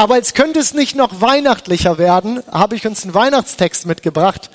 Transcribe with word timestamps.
Aber 0.00 0.16
jetzt 0.16 0.34
könnte 0.34 0.60
es 0.60 0.72
nicht 0.72 0.96
noch 0.96 1.20
weihnachtlicher 1.20 1.98
werden, 1.98 2.42
habe 2.50 2.74
ich 2.74 2.86
uns 2.86 3.02
einen 3.02 3.12
Weihnachtstext 3.12 3.84
mitgebracht, 3.84 4.48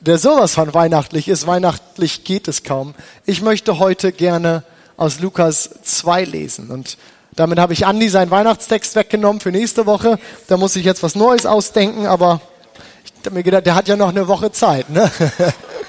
der 0.00 0.18
sowas 0.18 0.54
von 0.54 0.74
weihnachtlich 0.74 1.28
ist. 1.28 1.46
Weihnachtlich 1.46 2.24
geht 2.24 2.48
es 2.48 2.64
kaum. 2.64 2.96
Ich 3.26 3.42
möchte 3.42 3.78
heute 3.78 4.10
gerne 4.10 4.64
aus 4.96 5.20
Lukas 5.20 5.70
2 5.84 6.24
lesen. 6.24 6.72
Und 6.72 6.98
damit 7.36 7.60
habe 7.60 7.74
ich 7.74 7.86
Andi 7.86 8.08
seinen 8.08 8.32
Weihnachtstext 8.32 8.96
weggenommen 8.96 9.40
für 9.40 9.52
nächste 9.52 9.86
Woche. 9.86 10.18
Da 10.48 10.56
muss 10.56 10.74
ich 10.74 10.84
jetzt 10.84 11.04
was 11.04 11.14
Neues 11.14 11.46
ausdenken, 11.46 12.06
aber 12.06 12.40
ich 13.04 13.12
habe 13.24 13.36
mir 13.36 13.44
gedacht, 13.44 13.66
der 13.66 13.76
hat 13.76 13.86
ja 13.86 13.94
noch 13.94 14.08
eine 14.08 14.26
Woche 14.26 14.50
Zeit. 14.50 14.90
Ne? 14.90 15.08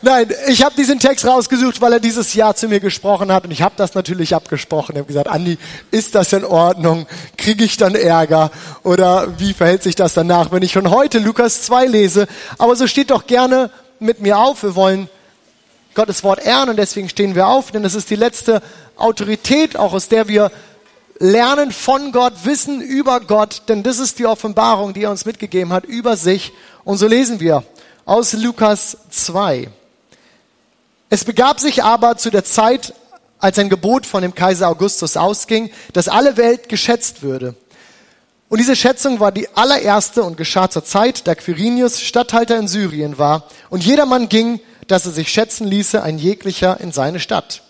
Nein, 0.00 0.32
ich 0.46 0.62
habe 0.62 0.74
diesen 0.76 1.00
Text 1.00 1.26
rausgesucht, 1.26 1.80
weil 1.80 1.92
er 1.92 2.00
dieses 2.00 2.34
Jahr 2.34 2.54
zu 2.54 2.68
mir 2.68 2.78
gesprochen 2.78 3.32
hat 3.32 3.44
und 3.44 3.50
ich 3.50 3.62
habe 3.62 3.74
das 3.76 3.94
natürlich 3.94 4.34
abgesprochen. 4.34 4.92
Ich 4.92 4.98
habe 4.98 5.08
gesagt, 5.08 5.28
Andi, 5.28 5.58
ist 5.90 6.14
das 6.14 6.32
in 6.32 6.44
Ordnung? 6.44 7.06
Kriege 7.36 7.64
ich 7.64 7.76
dann 7.76 7.94
Ärger? 7.94 8.50
Oder 8.84 9.38
wie 9.38 9.52
verhält 9.52 9.82
sich 9.82 9.96
das 9.96 10.14
danach, 10.14 10.52
wenn 10.52 10.62
ich 10.62 10.72
schon 10.72 10.90
heute 10.90 11.18
Lukas 11.18 11.62
2 11.62 11.86
lese? 11.86 12.28
Aber 12.58 12.76
so 12.76 12.86
steht 12.86 13.10
doch 13.10 13.26
gerne 13.26 13.70
mit 13.98 14.20
mir 14.20 14.38
auf. 14.38 14.62
Wir 14.62 14.76
wollen 14.76 15.08
Gottes 15.94 16.22
Wort 16.22 16.44
ehren 16.44 16.68
und 16.68 16.76
deswegen 16.76 17.08
stehen 17.08 17.34
wir 17.34 17.48
auf, 17.48 17.72
denn 17.72 17.84
es 17.84 17.96
ist 17.96 18.08
die 18.08 18.16
letzte 18.16 18.62
Autorität, 18.96 19.76
auch 19.76 19.92
aus 19.92 20.08
der 20.08 20.28
wir 20.28 20.52
lernen 21.18 21.72
von 21.72 22.12
Gott, 22.12 22.34
wissen 22.44 22.80
über 22.80 23.18
Gott, 23.18 23.62
denn 23.68 23.82
das 23.82 23.98
ist 23.98 24.20
die 24.20 24.26
Offenbarung, 24.26 24.94
die 24.94 25.02
er 25.02 25.10
uns 25.10 25.24
mitgegeben 25.24 25.72
hat 25.72 25.84
über 25.84 26.16
sich. 26.16 26.52
Und 26.84 26.98
so 26.98 27.08
lesen 27.08 27.40
wir 27.40 27.64
aus 28.08 28.32
Lukas 28.32 28.96
2. 29.10 29.68
Es 31.10 31.24
begab 31.24 31.60
sich 31.60 31.84
aber 31.84 32.16
zu 32.16 32.30
der 32.30 32.42
Zeit, 32.42 32.94
als 33.38 33.58
ein 33.58 33.68
Gebot 33.68 34.06
von 34.06 34.22
dem 34.22 34.34
Kaiser 34.34 34.68
Augustus 34.68 35.18
ausging, 35.18 35.70
dass 35.92 36.08
alle 36.08 36.38
Welt 36.38 36.70
geschätzt 36.70 37.22
würde. 37.22 37.54
Und 38.48 38.60
diese 38.60 38.76
Schätzung 38.76 39.20
war 39.20 39.30
die 39.30 39.54
allererste 39.54 40.22
und 40.22 40.38
geschah 40.38 40.70
zur 40.70 40.86
Zeit, 40.86 41.26
da 41.26 41.34
Quirinius 41.34 42.00
Statthalter 42.00 42.56
in 42.56 42.66
Syrien 42.66 43.18
war. 43.18 43.44
Und 43.68 43.84
jedermann 43.84 44.30
ging, 44.30 44.58
dass 44.86 45.04
er 45.04 45.12
sich 45.12 45.28
schätzen 45.28 45.66
ließe, 45.66 46.02
ein 46.02 46.16
jeglicher 46.16 46.80
in 46.80 46.92
seine 46.92 47.20
Stadt. 47.20 47.62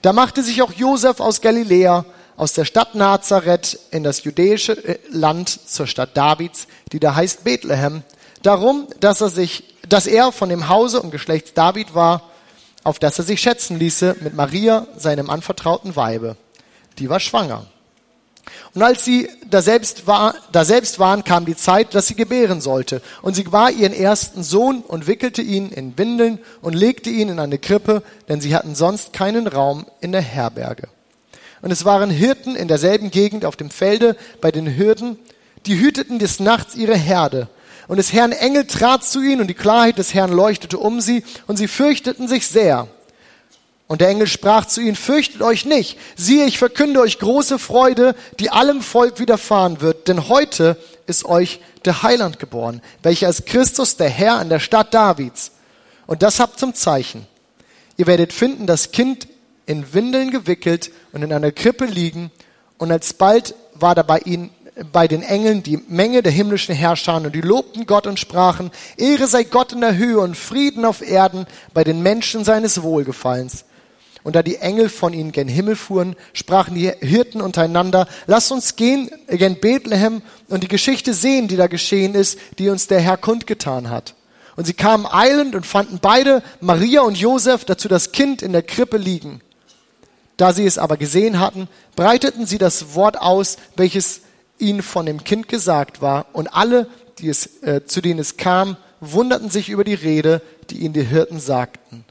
Da 0.00 0.14
machte 0.14 0.42
sich 0.42 0.62
auch 0.62 0.72
Josef 0.72 1.20
aus 1.20 1.42
Galiläa, 1.42 2.06
aus 2.38 2.54
der 2.54 2.64
Stadt 2.64 2.94
Nazareth 2.94 3.78
in 3.90 4.04
das 4.04 4.24
jüdische 4.24 4.72
äh, 4.72 4.98
Land 5.10 5.50
zur 5.66 5.86
Stadt 5.86 6.16
Davids, 6.16 6.66
die 6.92 6.98
da 6.98 7.14
heißt 7.14 7.44
Bethlehem, 7.44 8.02
darum, 8.42 8.86
dass 9.00 9.20
er 9.20 9.28
sich, 9.28 9.71
dass 9.92 10.06
er 10.06 10.32
von 10.32 10.48
dem 10.48 10.68
Hause 10.68 11.02
und 11.02 11.10
Geschlechts 11.10 11.54
David 11.54 11.94
war 11.94 12.22
auf 12.84 12.98
das 12.98 13.18
er 13.18 13.24
sich 13.24 13.40
schätzen 13.40 13.78
ließe 13.78 14.16
mit 14.20 14.34
Maria, 14.34 14.86
seinem 14.96 15.30
anvertrauten 15.30 15.94
Weibe. 15.96 16.36
Die 16.98 17.08
war 17.08 17.20
schwanger. 17.20 17.66
Und 18.74 18.82
als 18.82 19.04
sie 19.04 19.28
da 19.48 19.62
selbst, 19.62 20.06
war, 20.06 20.34
da 20.50 20.66
waren, 20.98 21.22
kam 21.22 21.46
die 21.46 21.56
Zeit, 21.56 21.94
dass 21.94 22.08
sie 22.08 22.16
gebären 22.16 22.60
sollte. 22.60 23.00
Und 23.20 23.34
sie 23.34 23.50
war 23.52 23.70
ihren 23.70 23.92
ersten 23.92 24.42
Sohn 24.42 24.80
und 24.80 25.06
wickelte 25.06 25.42
ihn 25.42 25.70
in 25.70 25.96
Windeln 25.96 26.40
und 26.60 26.74
legte 26.74 27.10
ihn 27.10 27.28
in 27.28 27.38
eine 27.38 27.58
Krippe, 27.58 28.02
denn 28.28 28.40
sie 28.40 28.54
hatten 28.54 28.74
sonst 28.74 29.12
keinen 29.12 29.46
Raum 29.46 29.86
in 30.00 30.10
der 30.10 30.22
Herberge. 30.22 30.88
Und 31.60 31.70
es 31.70 31.84
waren 31.84 32.10
Hirten 32.10 32.56
in 32.56 32.66
derselben 32.66 33.12
Gegend 33.12 33.44
auf 33.44 33.54
dem 33.54 33.70
Felde 33.70 34.16
bei 34.40 34.50
den 34.50 34.76
Hürden, 34.76 35.18
die 35.66 35.78
hüteten 35.78 36.18
des 36.18 36.40
Nachts 36.40 36.74
ihre 36.74 36.96
Herde. 36.96 37.48
Und 37.92 37.98
des 37.98 38.14
Herrn 38.14 38.32
Engel 38.32 38.66
trat 38.66 39.04
zu 39.04 39.20
ihnen 39.20 39.42
und 39.42 39.48
die 39.48 39.54
Klarheit 39.54 39.98
des 39.98 40.14
Herrn 40.14 40.32
leuchtete 40.32 40.78
um 40.78 41.02
sie 41.02 41.22
und 41.46 41.58
sie 41.58 41.68
fürchteten 41.68 42.26
sich 42.26 42.46
sehr. 42.46 42.88
Und 43.86 44.00
der 44.00 44.08
Engel 44.08 44.28
sprach 44.28 44.64
zu 44.64 44.80
ihnen, 44.80 44.96
fürchtet 44.96 45.42
euch 45.42 45.66
nicht. 45.66 45.98
Siehe, 46.16 46.46
ich 46.46 46.56
verkünde 46.56 47.00
euch 47.00 47.18
große 47.18 47.58
Freude, 47.58 48.14
die 48.40 48.48
allem 48.48 48.80
Volk 48.80 49.18
widerfahren 49.18 49.82
wird. 49.82 50.08
Denn 50.08 50.30
heute 50.30 50.78
ist 51.06 51.26
euch 51.26 51.60
der 51.84 52.02
Heiland 52.02 52.38
geboren, 52.38 52.80
welcher 53.02 53.28
ist 53.28 53.44
Christus, 53.44 53.98
der 53.98 54.08
Herr 54.08 54.36
an 54.36 54.48
der 54.48 54.60
Stadt 54.60 54.94
Davids. 54.94 55.50
Und 56.06 56.22
das 56.22 56.40
habt 56.40 56.58
zum 56.58 56.72
Zeichen. 56.72 57.26
Ihr 57.98 58.06
werdet 58.06 58.32
finden, 58.32 58.66
das 58.66 58.92
Kind 58.92 59.28
in 59.66 59.92
Windeln 59.92 60.30
gewickelt 60.30 60.90
und 61.12 61.20
in 61.20 61.30
einer 61.30 61.52
Krippe 61.52 61.84
liegen. 61.84 62.30
Und 62.78 62.90
alsbald 62.90 63.54
war 63.74 63.94
da 63.94 64.02
bei 64.02 64.20
ihnen 64.20 64.48
bei 64.90 65.06
den 65.06 65.22
Engeln 65.22 65.62
die 65.62 65.76
Menge 65.88 66.22
der 66.22 66.32
himmlischen 66.32 66.74
Herrscher 66.74 67.16
und 67.16 67.34
die 67.34 67.40
lobten 67.40 67.86
Gott 67.86 68.06
und 68.06 68.18
sprachen, 68.18 68.70
Ehre 68.96 69.26
sei 69.26 69.44
Gott 69.44 69.72
in 69.72 69.80
der 69.82 69.96
Höhe 69.96 70.18
und 70.18 70.36
Frieden 70.36 70.84
auf 70.84 71.02
Erden 71.02 71.46
bei 71.74 71.84
den 71.84 72.02
Menschen 72.02 72.44
seines 72.44 72.82
Wohlgefallens. 72.82 73.64
Und 74.24 74.36
da 74.36 74.42
die 74.42 74.56
Engel 74.56 74.88
von 74.88 75.12
ihnen 75.12 75.32
gen 75.32 75.48
Himmel 75.48 75.74
fuhren, 75.74 76.14
sprachen 76.32 76.74
die 76.74 76.90
Hirten 77.00 77.40
untereinander, 77.40 78.06
lass 78.26 78.50
uns 78.52 78.76
gehen 78.76 79.10
gen 79.28 79.58
Bethlehem 79.60 80.22
und 80.48 80.62
die 80.62 80.68
Geschichte 80.68 81.12
sehen, 81.12 81.48
die 81.48 81.56
da 81.56 81.66
geschehen 81.66 82.14
ist, 82.14 82.38
die 82.58 82.68
uns 82.68 82.86
der 82.86 83.00
Herr 83.00 83.16
kundgetan 83.16 83.90
hat. 83.90 84.14
Und 84.54 84.66
sie 84.66 84.74
kamen 84.74 85.06
eilend 85.10 85.54
und 85.54 85.66
fanden 85.66 85.98
beide, 86.00 86.42
Maria 86.60 87.00
und 87.02 87.18
Josef, 87.18 87.64
dazu 87.64 87.88
das 87.88 88.12
Kind 88.12 88.42
in 88.42 88.52
der 88.52 88.62
Krippe 88.62 88.96
liegen. 88.96 89.40
Da 90.36 90.52
sie 90.52 90.66
es 90.66 90.78
aber 90.78 90.96
gesehen 90.96 91.40
hatten, 91.40 91.68
breiteten 91.96 92.46
sie 92.46 92.58
das 92.58 92.94
Wort 92.94 93.20
aus, 93.20 93.56
welches 93.76 94.22
ihnen 94.62 94.82
von 94.82 95.04
dem 95.04 95.24
Kind 95.24 95.48
gesagt 95.48 96.00
war. 96.00 96.26
Und 96.32 96.54
alle, 96.54 96.88
die 97.18 97.28
es, 97.28 97.62
äh, 97.62 97.84
zu 97.84 98.00
denen 98.00 98.20
es 98.20 98.36
kam, 98.36 98.76
wunderten 99.00 99.50
sich 99.50 99.68
über 99.68 99.84
die 99.84 99.94
Rede, 99.94 100.40
die 100.70 100.78
ihnen 100.78 100.94
die 100.94 101.02
Hirten 101.02 101.40
sagten. 101.40 102.04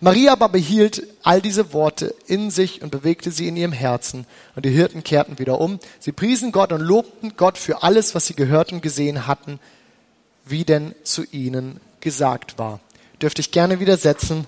Maria 0.00 0.32
aber 0.32 0.50
behielt 0.50 1.06
all 1.22 1.40
diese 1.40 1.72
Worte 1.72 2.14
in 2.26 2.50
sich 2.50 2.82
und 2.82 2.90
bewegte 2.90 3.30
sie 3.30 3.48
in 3.48 3.56
ihrem 3.56 3.72
Herzen. 3.72 4.26
Und 4.54 4.66
die 4.66 4.70
Hirten 4.70 5.02
kehrten 5.02 5.38
wieder 5.38 5.58
um. 5.58 5.80
Sie 5.98 6.12
priesen 6.12 6.52
Gott 6.52 6.70
und 6.72 6.82
lobten 6.82 7.32
Gott 7.36 7.56
für 7.56 7.82
alles, 7.82 8.14
was 8.14 8.26
sie 8.26 8.34
gehört 8.34 8.72
und 8.72 8.82
gesehen 8.82 9.26
hatten, 9.26 9.58
wie 10.44 10.64
denn 10.64 10.94
zu 11.02 11.24
ihnen 11.24 11.80
gesagt 12.00 12.58
war. 12.58 12.80
Dürfte 13.22 13.40
ich 13.40 13.52
gerne 13.52 13.80
widersetzen. 13.80 14.46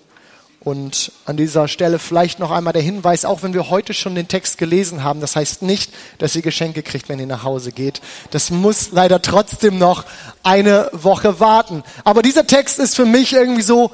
Und 0.69 1.13
an 1.25 1.39
dieser 1.39 1.67
Stelle 1.67 1.99
vielleicht 1.99 2.41
noch 2.41 2.51
einmal 2.51 2.75
der 2.75 2.83
Hinweis, 2.83 3.25
auch 3.25 3.43
wenn 3.43 3.55
wir 3.55 3.71
heute 3.71 3.95
schon 3.95 4.15
den 4.15 4.29
Text 4.29 4.59
gelesen 4.59 5.03
haben, 5.03 5.23
das 5.23 5.35
heißt 5.35 5.63
nicht, 5.63 5.91
dass 6.19 6.37
ihr 6.37 6.43
Geschenke 6.43 6.83
kriegt, 6.83 7.09
wenn 7.09 7.19
ihr 7.19 7.27
nach 7.27 7.43
Hause 7.43 7.73
geht. 7.73 8.03
Das 8.33 8.51
muss 8.51 8.91
leider 8.93 9.23
trotzdem 9.23 9.79
noch 9.79 10.05
eine 10.43 10.91
Woche 10.93 11.41
warten. 11.41 11.85
Aber 12.05 12.21
dieser 12.21 12.47
Text 12.47 12.79
ist 12.81 12.97
für 12.97 13.07
mich 13.07 13.33
irgendwie 13.33 13.63
so 13.63 13.91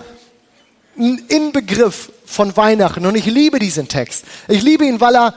ein 0.98 1.22
Inbegriff 1.28 2.10
von 2.26 2.56
Weihnachten. 2.56 3.06
Und 3.06 3.14
ich 3.14 3.26
liebe 3.26 3.60
diesen 3.60 3.86
Text. 3.86 4.24
Ich 4.48 4.62
liebe 4.62 4.84
ihn, 4.84 5.00
weil 5.00 5.14
er 5.14 5.34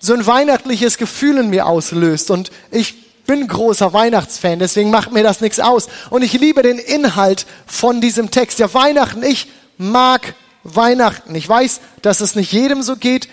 so 0.00 0.14
ein 0.14 0.26
weihnachtliches 0.26 0.98
Gefühl 0.98 1.38
in 1.38 1.50
mir 1.50 1.66
auslöst. 1.66 2.32
Und 2.32 2.50
ich 2.72 3.24
bin 3.24 3.46
großer 3.46 3.92
Weihnachtsfan, 3.92 4.58
deswegen 4.58 4.90
macht 4.90 5.12
mir 5.12 5.22
das 5.22 5.40
nichts 5.40 5.60
aus. 5.60 5.86
Und 6.10 6.22
ich 6.22 6.32
liebe 6.32 6.62
den 6.62 6.80
Inhalt 6.80 7.46
von 7.68 8.00
diesem 8.00 8.32
Text. 8.32 8.58
Ja, 8.58 8.74
Weihnachten, 8.74 9.22
ich 9.22 9.46
mag 9.78 10.34
Weihnachten. 10.74 11.34
Ich 11.34 11.48
weiß, 11.48 11.80
dass 12.02 12.20
es 12.20 12.34
nicht 12.34 12.52
jedem 12.52 12.82
so 12.82 12.96
geht. 12.96 13.28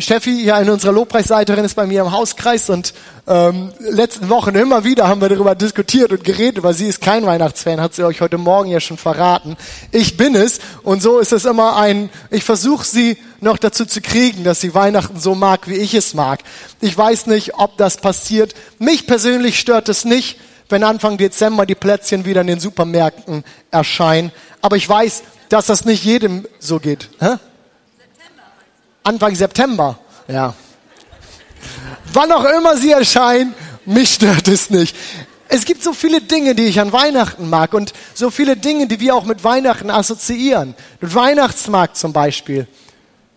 Steffi, 0.00 0.44
ja, 0.44 0.58
in 0.60 0.70
unserer 0.70 0.92
Lobpreisleiterin, 0.92 1.64
ist 1.64 1.74
bei 1.74 1.84
mir 1.84 2.02
im 2.02 2.12
Hauskreis 2.12 2.70
und 2.70 2.94
ähm, 3.26 3.72
letzten 3.80 4.28
Wochen 4.28 4.54
immer 4.54 4.84
wieder 4.84 5.08
haben 5.08 5.20
wir 5.20 5.28
darüber 5.28 5.56
diskutiert 5.56 6.12
und 6.12 6.22
geredet, 6.22 6.62
weil 6.62 6.72
sie 6.72 6.86
ist 6.86 7.00
kein 7.00 7.26
Weihnachtsfan, 7.26 7.80
hat 7.80 7.94
sie 7.94 8.04
euch 8.04 8.20
heute 8.20 8.38
Morgen 8.38 8.70
ja 8.70 8.78
schon 8.78 8.96
verraten. 8.96 9.56
Ich 9.90 10.16
bin 10.16 10.36
es 10.36 10.60
und 10.84 11.02
so 11.02 11.18
ist 11.18 11.32
es 11.32 11.44
immer 11.44 11.76
ein, 11.76 12.10
ich 12.30 12.44
versuche 12.44 12.84
sie 12.84 13.18
noch 13.40 13.58
dazu 13.58 13.86
zu 13.86 14.00
kriegen, 14.00 14.44
dass 14.44 14.60
sie 14.60 14.72
Weihnachten 14.72 15.18
so 15.18 15.34
mag, 15.34 15.66
wie 15.66 15.74
ich 15.74 15.94
es 15.94 16.14
mag. 16.14 16.44
Ich 16.80 16.96
weiß 16.96 17.26
nicht, 17.26 17.56
ob 17.56 17.76
das 17.76 17.96
passiert. 17.96 18.54
Mich 18.78 19.08
persönlich 19.08 19.58
stört 19.58 19.88
es 19.88 20.04
nicht, 20.04 20.38
wenn 20.68 20.84
Anfang 20.84 21.16
Dezember 21.16 21.66
die 21.66 21.74
Plätzchen 21.74 22.24
wieder 22.24 22.42
in 22.42 22.46
den 22.46 22.60
Supermärkten 22.60 23.44
erscheinen. 23.70 24.32
Aber 24.60 24.76
ich 24.76 24.88
weiß, 24.88 25.22
dass 25.48 25.66
das 25.66 25.84
nicht 25.84 26.04
jedem 26.04 26.46
so 26.58 26.78
geht. 26.78 27.08
Hä? 27.20 27.36
Anfang 29.02 29.34
September, 29.34 29.98
ja. 30.26 30.54
Wann 32.12 32.32
auch 32.32 32.44
immer 32.44 32.76
sie 32.76 32.92
erscheinen, 32.92 33.54
mich 33.86 34.14
stört 34.14 34.48
es 34.48 34.70
nicht. 34.70 34.94
Es 35.48 35.64
gibt 35.64 35.82
so 35.82 35.94
viele 35.94 36.20
Dinge, 36.20 36.54
die 36.54 36.64
ich 36.64 36.78
an 36.78 36.92
Weihnachten 36.92 37.48
mag 37.48 37.72
und 37.72 37.94
so 38.12 38.30
viele 38.30 38.56
Dinge, 38.56 38.86
die 38.86 39.00
wir 39.00 39.14
auch 39.14 39.24
mit 39.24 39.44
Weihnachten 39.44 39.90
assoziieren. 39.90 40.74
Mit 41.00 41.14
Weihnachtsmarkt 41.14 41.96
zum 41.96 42.12
Beispiel. 42.12 42.66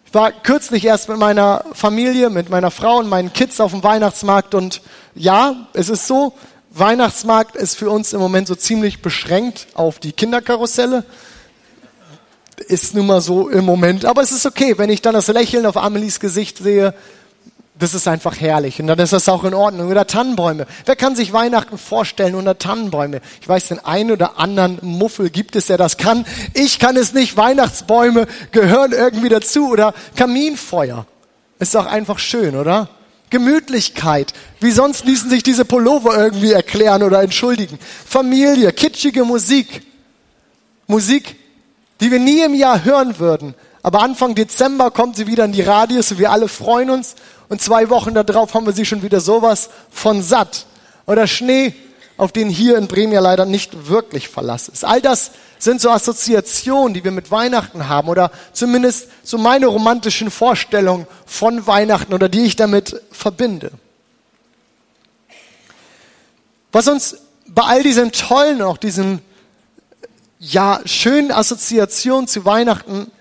Ich 0.06 0.14
war 0.14 0.34
kürzlich 0.34 0.84
erst 0.84 1.08
mit 1.08 1.18
meiner 1.18 1.64
Familie, 1.72 2.30
mit 2.30 2.50
meiner 2.50 2.70
Frau 2.70 2.98
und 2.98 3.08
meinen 3.08 3.32
Kids 3.32 3.62
auf 3.62 3.72
dem 3.72 3.82
Weihnachtsmarkt 3.82 4.54
und 4.54 4.82
ja, 5.16 5.68
es 5.72 5.88
ist 5.88 6.06
so, 6.06 6.34
Weihnachtsmarkt 6.72 7.56
ist 7.56 7.78
für 7.78 7.90
uns 7.90 8.14
im 8.14 8.20
Moment 8.20 8.48
so 8.48 8.56
ziemlich 8.56 9.02
beschränkt 9.02 9.68
auf 9.76 10.00
die 10.00 10.14
Kinderkarusselle 10.14 11.06
ist 12.68 12.94
nun 12.96 13.08
mal 13.08 13.22
so 13.22 13.50
im 13.50 13.66
Moment. 13.66 14.06
Aber 14.06 14.22
es 14.22 14.32
ist 14.32 14.46
okay, 14.46 14.78
wenn 14.78 14.90
ich 14.90 15.02
dann 15.02 15.14
das 15.14 15.28
Lächeln 15.28 15.66
auf 15.66 15.78
Amelies 15.78 16.20
Gesicht 16.20 16.60
sehe. 16.60 16.94
Das 17.78 17.96
ist 17.96 18.08
einfach 18.08 18.40
herrlich. 18.40 18.80
Und 18.80 18.88
dann 18.88 19.00
ist 19.00 19.12
das 19.12 19.28
auch 19.28 19.44
in 19.44 19.56
Ordnung. 19.56 19.90
Oder 19.90 20.06
Tannenbäume. 20.06 20.68
Wer 20.86 20.96
kann 20.96 21.16
sich 21.16 21.34
Weihnachten 21.34 21.78
vorstellen 21.80 22.36
unter 22.36 22.60
Tannenbäume? 22.60 23.22
Ich 23.42 23.50
weiß, 23.50 23.70
den 23.70 23.80
einen 23.80 24.12
oder 24.12 24.38
anderen 24.40 24.78
Muffel 24.82 25.32
gibt 25.32 25.56
es, 25.56 25.66
der 25.68 25.78
das 25.78 25.98
kann. 25.98 26.26
Ich 26.54 26.78
kann 26.78 26.96
es 26.96 27.14
nicht. 27.14 27.38
Weihnachtsbäume 27.38 28.28
gehören 28.52 28.92
irgendwie 28.92 29.30
dazu. 29.30 29.70
Oder 29.70 29.94
Kaminfeuer. 30.16 31.08
Ist 31.58 31.74
doch 31.74 31.88
einfach 31.88 32.20
schön, 32.20 32.56
oder? 32.56 32.90
Gemütlichkeit. 33.32 34.34
Wie 34.60 34.72
sonst 34.72 35.06
ließen 35.06 35.30
sich 35.30 35.42
diese 35.42 35.66
Pullover 35.66 36.16
irgendwie 36.16 36.52
erklären 36.52 37.02
oder 37.02 37.24
entschuldigen. 37.24 37.80
Familie, 38.06 38.72
kitschige 38.72 39.24
Musik. 39.26 39.82
Musik, 40.86 41.36
die 42.00 42.12
wir 42.12 42.20
nie 42.20 42.42
im 42.42 42.54
Jahr 42.54 42.84
hören 42.86 43.18
würden. 43.18 43.56
Aber 43.82 44.02
Anfang 44.02 44.36
Dezember 44.36 44.92
kommt 44.92 45.16
sie 45.16 45.26
wieder 45.26 45.46
in 45.46 45.54
die 45.54 45.62
Radios 45.62 46.12
und 46.12 46.20
wir 46.20 46.32
alle 46.32 46.48
freuen 46.48 46.92
uns. 46.92 47.16
Und 47.50 47.62
zwei 47.62 47.90
Wochen 47.90 48.14
darauf 48.14 48.54
haben 48.54 48.66
wir 48.66 48.74
sie 48.74 48.86
schon 48.86 49.02
wieder 49.02 49.20
sowas 49.20 49.70
von 49.90 50.22
satt. 50.22 50.68
Oder 51.08 51.26
Schnee, 51.26 51.74
auf 52.22 52.32
den 52.32 52.50
hier 52.50 52.78
in 52.78 52.88
Bremen 52.88 53.14
ja 53.14 53.20
leider 53.20 53.46
nicht 53.46 53.88
wirklich 53.88 54.30
Verlass 54.30 54.68
ist. 54.68 54.86
All 54.86 55.02
das 55.02 55.32
sind 55.58 55.82
so 55.82 55.90
Assoziationen, 55.90 56.94
die 56.94 57.04
wir 57.04 57.10
mit 57.10 57.32
Weihnachten 57.32 57.88
haben 57.88 58.10
oder 58.10 58.30
zumindest 58.54 59.08
so 59.24 59.40
meine 59.40 59.66
romantischen 59.66 60.30
Vorstellungen 60.30 61.08
von 61.26 61.66
Weihnachten 61.66 62.14
oder 62.14 62.30
die 62.30 62.42
ich 62.46 62.56
damit 62.56 63.02
verbinde. 63.10 63.72
Was 66.72 66.88
uns 66.88 67.18
bei 67.48 67.64
all 67.64 67.82
diesen 67.82 68.12
tollen, 68.12 68.62
auch 68.62 68.78
diesen 68.78 69.24
ja 70.38 70.80
schönen 70.86 71.32
Assoziationen 71.32 72.28
zu 72.28 72.46
Weihnachten, 72.46 73.12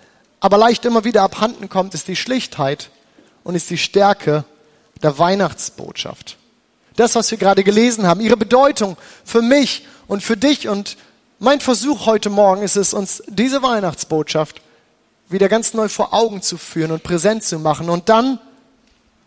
aber 0.40 0.58
leicht 0.58 0.84
immer 0.84 1.04
wieder 1.04 1.22
abhanden 1.22 1.70
kommt, 1.70 1.94
ist 1.94 2.06
die 2.06 2.16
Schlichtheit 2.16 2.90
und 3.44 3.54
ist 3.54 3.70
die 3.70 3.78
Stärke 3.78 4.44
der 5.02 5.18
Weihnachtsbotschaft. 5.18 6.36
Das, 6.96 7.14
was 7.14 7.30
wir 7.30 7.38
gerade 7.38 7.64
gelesen 7.64 8.06
haben, 8.06 8.20
ihre 8.20 8.36
Bedeutung 8.36 8.96
für 9.24 9.42
mich 9.42 9.86
und 10.06 10.22
für 10.22 10.36
dich. 10.36 10.68
Und 10.68 10.96
mein 11.38 11.60
Versuch 11.60 12.06
heute 12.06 12.30
Morgen 12.30 12.62
ist 12.62 12.76
es, 12.76 12.94
uns 12.94 13.22
diese 13.28 13.62
Weihnachtsbotschaft 13.62 14.60
wieder 15.28 15.48
ganz 15.48 15.74
neu 15.74 15.88
vor 15.88 16.12
Augen 16.12 16.42
zu 16.42 16.58
führen 16.58 16.90
und 16.90 17.02
präsent 17.02 17.44
zu 17.44 17.58
machen. 17.58 17.88
Und 17.88 18.08
dann 18.08 18.38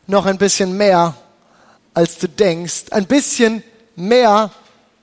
noch 0.08 0.26
ein 0.26 0.38
bisschen 0.38 0.76
mehr, 0.76 1.16
als 1.94 2.18
du 2.18 2.28
denkst, 2.28 2.86
ein 2.92 3.08
bisschen 3.08 3.64
mehr, 3.96 4.52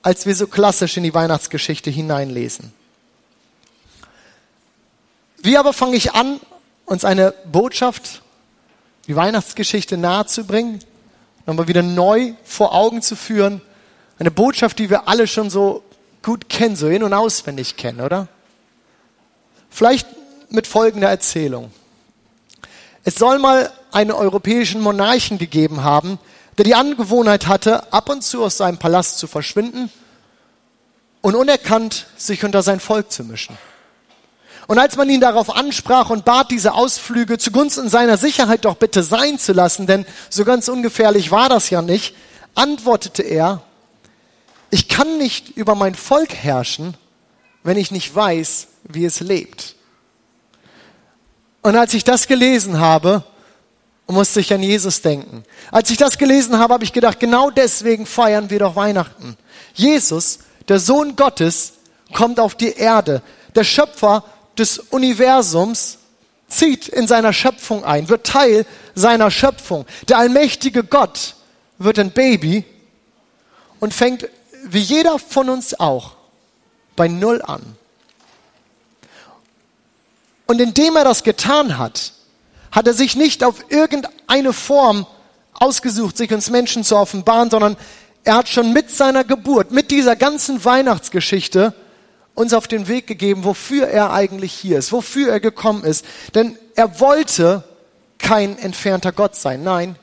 als 0.02 0.26
wir 0.26 0.34
so 0.34 0.46
klassisch 0.46 0.96
in 0.96 1.04
die 1.04 1.14
Weihnachtsgeschichte 1.14 1.90
hineinlesen. 1.90 2.72
Wie 5.42 5.56
aber 5.56 5.72
fange 5.72 5.96
ich 5.96 6.12
an, 6.12 6.38
uns 6.84 7.04
eine 7.04 7.32
Botschaft, 7.50 8.22
die 9.06 9.16
Weihnachtsgeschichte 9.16 9.96
nahezubringen, 9.96 10.80
nochmal 11.46 11.68
wieder 11.68 11.82
neu 11.82 12.32
vor 12.44 12.74
Augen 12.74 13.02
zu 13.02 13.16
führen, 13.16 13.60
eine 14.18 14.30
Botschaft, 14.30 14.78
die 14.78 14.90
wir 14.90 15.08
alle 15.08 15.26
schon 15.26 15.50
so 15.50 15.82
gut 16.22 16.48
kennen, 16.48 16.76
so 16.76 16.88
in- 16.88 17.02
und 17.02 17.14
auswendig 17.14 17.76
kennen, 17.76 18.00
oder? 18.00 18.28
Vielleicht 19.70 20.06
mit 20.50 20.66
folgender 20.66 21.08
Erzählung. 21.08 21.72
Es 23.04 23.14
soll 23.14 23.38
mal 23.38 23.72
einen 23.92 24.12
europäischen 24.12 24.82
Monarchen 24.82 25.38
gegeben 25.38 25.82
haben, 25.82 26.18
der 26.58 26.64
die 26.64 26.74
Angewohnheit 26.74 27.46
hatte, 27.46 27.92
ab 27.92 28.10
und 28.10 28.22
zu 28.22 28.44
aus 28.44 28.58
seinem 28.58 28.78
Palast 28.78 29.18
zu 29.18 29.26
verschwinden 29.26 29.90
und 31.22 31.34
unerkannt 31.34 32.06
sich 32.16 32.44
unter 32.44 32.62
sein 32.62 32.80
Volk 32.80 33.10
zu 33.10 33.24
mischen. 33.24 33.56
Und 34.70 34.78
als 34.78 34.94
man 34.94 35.10
ihn 35.10 35.20
darauf 35.20 35.56
ansprach 35.56 36.10
und 36.10 36.24
bat, 36.24 36.52
diese 36.52 36.74
Ausflüge 36.74 37.38
zugunsten 37.38 37.88
seiner 37.88 38.16
Sicherheit 38.16 38.64
doch 38.64 38.76
bitte 38.76 39.02
sein 39.02 39.36
zu 39.36 39.52
lassen, 39.52 39.88
denn 39.88 40.06
so 40.28 40.44
ganz 40.44 40.68
ungefährlich 40.68 41.32
war 41.32 41.48
das 41.48 41.70
ja 41.70 41.82
nicht, 41.82 42.14
antwortete 42.54 43.24
er, 43.24 43.62
ich 44.70 44.86
kann 44.86 45.18
nicht 45.18 45.48
über 45.56 45.74
mein 45.74 45.96
Volk 45.96 46.32
herrschen, 46.32 46.96
wenn 47.64 47.76
ich 47.76 47.90
nicht 47.90 48.14
weiß, 48.14 48.68
wie 48.84 49.04
es 49.04 49.18
lebt. 49.18 49.74
Und 51.62 51.74
als 51.74 51.92
ich 51.92 52.04
das 52.04 52.28
gelesen 52.28 52.78
habe, 52.78 53.24
musste 54.06 54.38
ich 54.38 54.54
an 54.54 54.62
Jesus 54.62 55.02
denken. 55.02 55.42
Als 55.72 55.90
ich 55.90 55.96
das 55.96 56.16
gelesen 56.16 56.60
habe, 56.60 56.74
habe 56.74 56.84
ich 56.84 56.92
gedacht, 56.92 57.18
genau 57.18 57.50
deswegen 57.50 58.06
feiern 58.06 58.50
wir 58.50 58.60
doch 58.60 58.76
Weihnachten. 58.76 59.36
Jesus, 59.74 60.38
der 60.68 60.78
Sohn 60.78 61.16
Gottes, 61.16 61.72
kommt 62.14 62.38
auf 62.38 62.54
die 62.54 62.74
Erde. 62.74 63.20
Der 63.56 63.64
Schöpfer 63.64 64.22
des 64.60 64.78
Universums 64.78 65.98
zieht 66.48 66.88
in 66.88 67.06
seiner 67.06 67.32
Schöpfung 67.32 67.84
ein, 67.84 68.08
wird 68.08 68.26
Teil 68.26 68.66
seiner 68.94 69.30
Schöpfung. 69.30 69.86
Der 70.08 70.18
allmächtige 70.18 70.84
Gott 70.84 71.34
wird 71.78 71.98
ein 71.98 72.12
Baby 72.12 72.64
und 73.80 73.94
fängt 73.94 74.28
wie 74.64 74.80
jeder 74.80 75.18
von 75.18 75.48
uns 75.48 75.78
auch, 75.80 76.12
bei 76.94 77.08
Null 77.08 77.40
an. 77.42 77.62
Und 80.46 80.60
indem 80.60 80.96
er 80.96 81.04
das 81.04 81.22
getan 81.22 81.78
hat, 81.78 82.12
hat 82.70 82.86
er 82.86 82.94
sich 82.94 83.16
nicht 83.16 83.42
auf 83.42 83.64
irgendeine 83.70 84.52
Form 84.52 85.06
ausgesucht, 85.54 86.16
sich 86.16 86.32
uns 86.32 86.50
Menschen 86.50 86.84
zu 86.84 86.96
offenbaren, 86.96 87.50
sondern 87.50 87.76
er 88.24 88.34
hat 88.34 88.48
schon 88.48 88.72
mit 88.72 88.90
seiner 88.90 89.24
Geburt, 89.24 89.70
mit 89.70 89.90
dieser 89.90 90.16
ganzen 90.16 90.62
Weihnachtsgeschichte 90.64 91.72
uns 92.34 92.54
auf 92.54 92.68
den 92.68 92.88
Weg 92.88 93.06
gegeben, 93.06 93.44
wofür 93.44 93.88
er 93.88 94.12
eigentlich 94.12 94.52
hier 94.52 94.78
ist, 94.78 94.92
wofür 94.92 95.30
er 95.30 95.40
gekommen 95.40 95.84
ist. 95.84 96.04
Denn 96.34 96.58
er 96.74 97.00
wollte 97.00 97.64
kein 98.18 98.58
entfernter 98.58 99.12
Gott 99.12 99.36
sein. 99.36 99.62
Nein, 99.62 99.96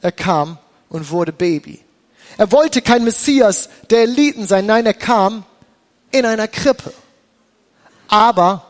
er 0.00 0.12
kam 0.12 0.58
und 0.88 1.10
wurde 1.10 1.32
Baby. 1.32 1.80
Er 2.38 2.52
wollte 2.52 2.82
kein 2.82 3.04
Messias 3.04 3.68
der 3.90 4.02
Eliten 4.02 4.46
sein. 4.46 4.66
Nein, 4.66 4.86
er 4.86 4.94
kam 4.94 5.44
in 6.10 6.26
einer 6.26 6.48
Krippe. 6.48 6.92
Aber 8.08 8.66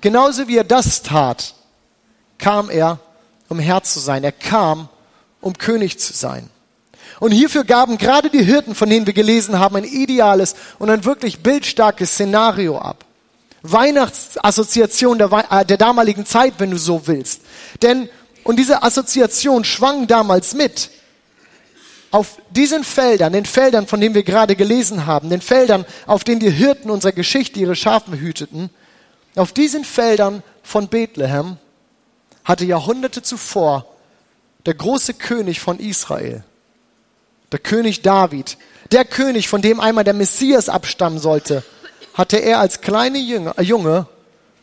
genauso 0.00 0.48
wie 0.48 0.56
er 0.56 0.64
das 0.64 1.02
tat, 1.02 1.54
kam 2.38 2.70
er, 2.70 2.98
um 3.48 3.58
Herr 3.58 3.82
zu 3.82 4.00
sein. 4.00 4.24
Er 4.24 4.32
kam, 4.32 4.88
um 5.40 5.56
König 5.56 5.98
zu 5.98 6.12
sein. 6.12 6.50
Und 7.20 7.32
hierfür 7.32 7.64
gaben 7.64 7.98
gerade 7.98 8.30
die 8.30 8.42
Hirten, 8.42 8.74
von 8.74 8.90
denen 8.90 9.06
wir 9.06 9.14
gelesen 9.14 9.58
haben, 9.58 9.76
ein 9.76 9.84
ideales 9.84 10.54
und 10.78 10.90
ein 10.90 11.04
wirklich 11.04 11.40
bildstarkes 11.40 12.12
Szenario 12.12 12.78
ab. 12.78 13.04
Weihnachtsassoziation 13.62 15.18
der, 15.18 15.30
äh, 15.50 15.64
der 15.64 15.78
damaligen 15.78 16.26
Zeit, 16.26 16.54
wenn 16.58 16.70
du 16.70 16.76
so 16.76 17.06
willst. 17.06 17.40
Denn, 17.82 18.08
und 18.42 18.58
diese 18.58 18.82
Assoziation 18.82 19.64
schwang 19.64 20.06
damals 20.06 20.54
mit 20.54 20.90
auf 22.10 22.38
diesen 22.50 22.84
Feldern, 22.84 23.32
den 23.32 23.44
Feldern, 23.44 23.88
von 23.88 24.00
denen 24.00 24.14
wir 24.14 24.22
gerade 24.22 24.54
gelesen 24.54 25.04
haben, 25.04 25.30
den 25.30 25.40
Feldern, 25.40 25.84
auf 26.06 26.22
denen 26.22 26.38
die 26.38 26.50
Hirten 26.50 26.88
unserer 26.90 27.10
Geschichte 27.10 27.58
ihre 27.58 27.74
Schafen 27.74 28.14
hüteten, 28.14 28.70
auf 29.34 29.52
diesen 29.52 29.84
Feldern 29.84 30.44
von 30.62 30.86
Bethlehem 30.86 31.56
hatte 32.44 32.64
Jahrhunderte 32.66 33.22
zuvor 33.22 33.86
der 34.66 34.74
große 34.74 35.14
König 35.14 35.58
von 35.60 35.80
Israel, 35.80 36.44
der 37.54 37.60
König 37.60 38.02
David, 38.02 38.58
der 38.90 39.04
König, 39.04 39.48
von 39.48 39.62
dem 39.62 39.78
einmal 39.78 40.02
der 40.02 40.12
Messias 40.12 40.68
abstammen 40.68 41.20
sollte, 41.20 41.62
hatte 42.12 42.38
er 42.38 42.58
als 42.58 42.80
kleine 42.80 43.18
Junge 43.18 44.08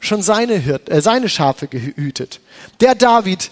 schon 0.02 0.22
seine, 0.22 0.56
Hirt, 0.56 0.90
äh, 0.90 1.02
seine 1.02 1.30
Schafe 1.30 1.70
gehütet. 1.70 2.42
Der 2.82 2.94
David, 2.94 3.50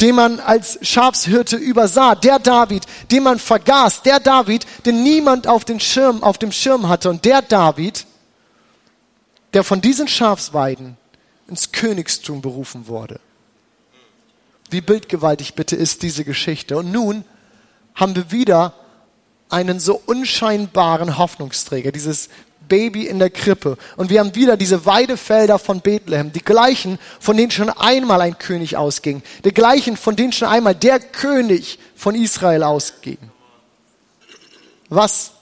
den 0.00 0.14
man 0.14 0.40
als 0.40 0.78
Schafshirte 0.80 1.56
übersah, 1.56 2.14
der 2.14 2.38
David, 2.38 2.84
den 3.10 3.22
man 3.22 3.38
vergaß, 3.38 4.00
der 4.00 4.18
David, 4.18 4.66
den 4.86 5.02
niemand 5.02 5.46
auf, 5.46 5.66
den 5.66 5.78
Schirm, 5.78 6.22
auf 6.22 6.38
dem 6.38 6.52
Schirm 6.52 6.88
hatte 6.88 7.10
und 7.10 7.26
der 7.26 7.42
David, 7.42 8.06
der 9.52 9.62
von 9.62 9.82
diesen 9.82 10.08
Schafsweiden 10.08 10.96
ins 11.48 11.70
Königstum 11.70 12.40
berufen 12.40 12.88
wurde. 12.88 13.20
Wie 14.70 14.80
bildgewaltig 14.80 15.52
bitte 15.52 15.76
ist 15.76 16.02
diese 16.02 16.24
Geschichte. 16.24 16.78
Und 16.78 16.92
nun 16.92 17.26
haben 17.94 18.16
wir 18.16 18.30
wieder 18.30 18.74
einen 19.48 19.80
so 19.80 20.00
unscheinbaren 20.06 21.18
Hoffnungsträger, 21.18 21.92
dieses 21.92 22.28
Baby 22.68 23.06
in 23.06 23.18
der 23.18 23.30
Krippe. 23.30 23.76
Und 23.96 24.08
wir 24.08 24.20
haben 24.20 24.34
wieder 24.34 24.56
diese 24.56 24.86
Weidefelder 24.86 25.58
von 25.58 25.80
Bethlehem, 25.80 26.32
die 26.32 26.42
gleichen, 26.42 26.98
von 27.20 27.36
denen 27.36 27.50
schon 27.50 27.68
einmal 27.68 28.20
ein 28.20 28.38
König 28.38 28.76
ausging, 28.76 29.22
die 29.44 29.52
gleichen, 29.52 29.96
von 29.96 30.16
denen 30.16 30.32
schon 30.32 30.48
einmal 30.48 30.74
der 30.74 31.00
König 31.00 31.78
von 31.94 32.14
Israel 32.14 32.62
ausging. 32.62 33.18
Was 34.88 35.32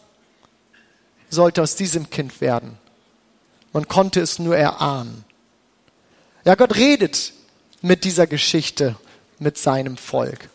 sollte 1.29 1.63
aus 1.63 1.77
diesem 1.77 2.11
Kind 2.11 2.41
werden? 2.41 2.79
Man 3.73 3.87
konnte 3.87 4.21
es 4.21 4.39
nur 4.41 4.57
erahnen. 4.57 5.25
Ja, 6.45 6.57
Gott 6.57 6.75
redet 6.75 7.33
mit 7.83 8.05
dieser 8.05 8.27
Geschichte 8.27 8.97
mit 9.39 9.57
seinem 9.57 9.97
Volk. 9.97 10.49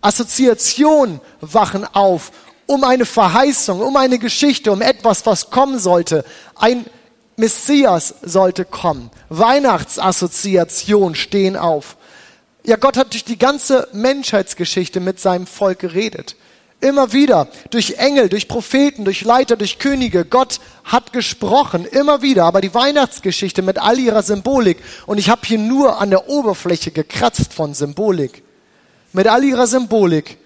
Assoziationen 0.00 1.20
wachen 1.40 1.84
auf 1.92 2.32
um 2.66 2.84
eine 2.84 3.06
Verheißung, 3.06 3.80
um 3.80 3.96
eine 3.96 4.18
Geschichte, 4.18 4.70
um 4.70 4.82
etwas, 4.82 5.24
was 5.24 5.50
kommen 5.50 5.78
sollte. 5.78 6.24
Ein 6.54 6.84
Messias 7.36 8.14
sollte 8.22 8.64
kommen. 8.64 9.10
Weihnachtsassoziationen 9.30 11.14
stehen 11.14 11.56
auf. 11.56 11.96
Ja, 12.64 12.76
Gott 12.76 12.98
hat 12.98 13.14
durch 13.14 13.24
die 13.24 13.38
ganze 13.38 13.88
Menschheitsgeschichte 13.92 15.00
mit 15.00 15.18
seinem 15.18 15.46
Volk 15.46 15.78
geredet. 15.78 16.36
Immer 16.80 17.12
wieder, 17.12 17.48
durch 17.70 17.94
Engel, 17.98 18.28
durch 18.28 18.46
Propheten, 18.46 19.04
durch 19.04 19.22
Leiter, 19.22 19.56
durch 19.56 19.78
Könige. 19.78 20.24
Gott 20.24 20.60
hat 20.84 21.12
gesprochen, 21.12 21.86
immer 21.86 22.20
wieder. 22.22 22.44
Aber 22.44 22.60
die 22.60 22.74
Weihnachtsgeschichte 22.74 23.62
mit 23.62 23.78
all 23.78 23.98
ihrer 23.98 24.22
Symbolik, 24.22 24.78
und 25.06 25.18
ich 25.18 25.30
habe 25.30 25.40
hier 25.44 25.58
nur 25.58 26.00
an 26.00 26.10
der 26.10 26.28
Oberfläche 26.28 26.90
gekratzt 26.90 27.54
von 27.54 27.72
Symbolik, 27.72 28.42
mit 29.12 29.26
all 29.26 29.44
ihrer 29.44 29.66
Symbolik 29.66 30.38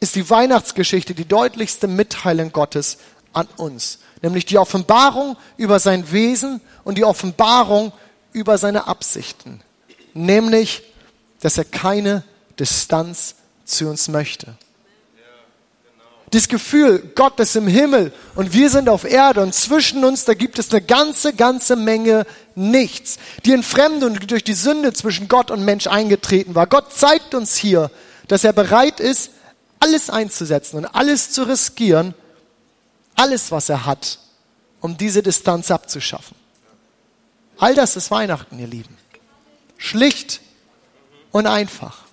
ist 0.00 0.14
die 0.14 0.28
Weihnachtsgeschichte 0.28 1.14
die 1.14 1.26
deutlichste 1.26 1.88
Mitteilung 1.88 2.52
Gottes 2.52 2.98
an 3.32 3.48
uns, 3.56 3.98
nämlich 4.22 4.46
die 4.46 4.58
Offenbarung 4.58 5.36
über 5.56 5.78
sein 5.78 6.10
Wesen 6.12 6.60
und 6.84 6.98
die 6.98 7.04
Offenbarung 7.04 7.92
über 8.32 8.58
seine 8.58 8.86
Absichten, 8.86 9.60
nämlich, 10.14 10.82
dass 11.40 11.58
er 11.58 11.64
keine 11.64 12.24
Distanz 12.58 13.36
zu 13.64 13.88
uns 13.88 14.08
möchte. 14.08 14.56
Dieses 16.32 16.48
Gefühl, 16.48 17.10
Gott 17.14 17.40
ist 17.40 17.56
im 17.56 17.66
Himmel 17.66 18.12
und 18.34 18.52
wir 18.52 18.68
sind 18.68 18.88
auf 18.88 19.04
Erde 19.04 19.40
und 19.40 19.54
zwischen 19.54 20.04
uns, 20.04 20.24
da 20.26 20.34
gibt 20.34 20.58
es 20.58 20.70
eine 20.70 20.82
ganze, 20.82 21.32
ganze 21.32 21.74
Menge 21.74 22.26
nichts. 22.54 23.18
Die 23.46 23.52
Entfremdung, 23.52 24.18
die 24.18 24.26
durch 24.26 24.44
die 24.44 24.54
Sünde 24.54 24.92
zwischen 24.92 25.28
Gott 25.28 25.50
und 25.50 25.64
Mensch 25.64 25.86
eingetreten 25.86 26.54
war. 26.54 26.66
Gott 26.66 26.92
zeigt 26.92 27.34
uns 27.34 27.56
hier, 27.56 27.90
dass 28.26 28.44
er 28.44 28.52
bereit 28.52 29.00
ist, 29.00 29.30
alles 29.80 30.10
einzusetzen 30.10 30.76
und 30.76 30.86
alles 30.86 31.30
zu 31.30 31.44
riskieren, 31.44 32.14
alles, 33.14 33.50
was 33.50 33.68
er 33.68 33.86
hat, 33.86 34.18
um 34.80 34.96
diese 34.96 35.22
Distanz 35.22 35.70
abzuschaffen. 35.70 36.36
All 37.58 37.74
das 37.74 37.96
ist 37.96 38.10
Weihnachten, 38.10 38.58
ihr 38.58 38.66
Lieben. 38.66 38.96
Schlicht 39.78 40.40
und 41.32 41.46
einfach. 41.46 42.04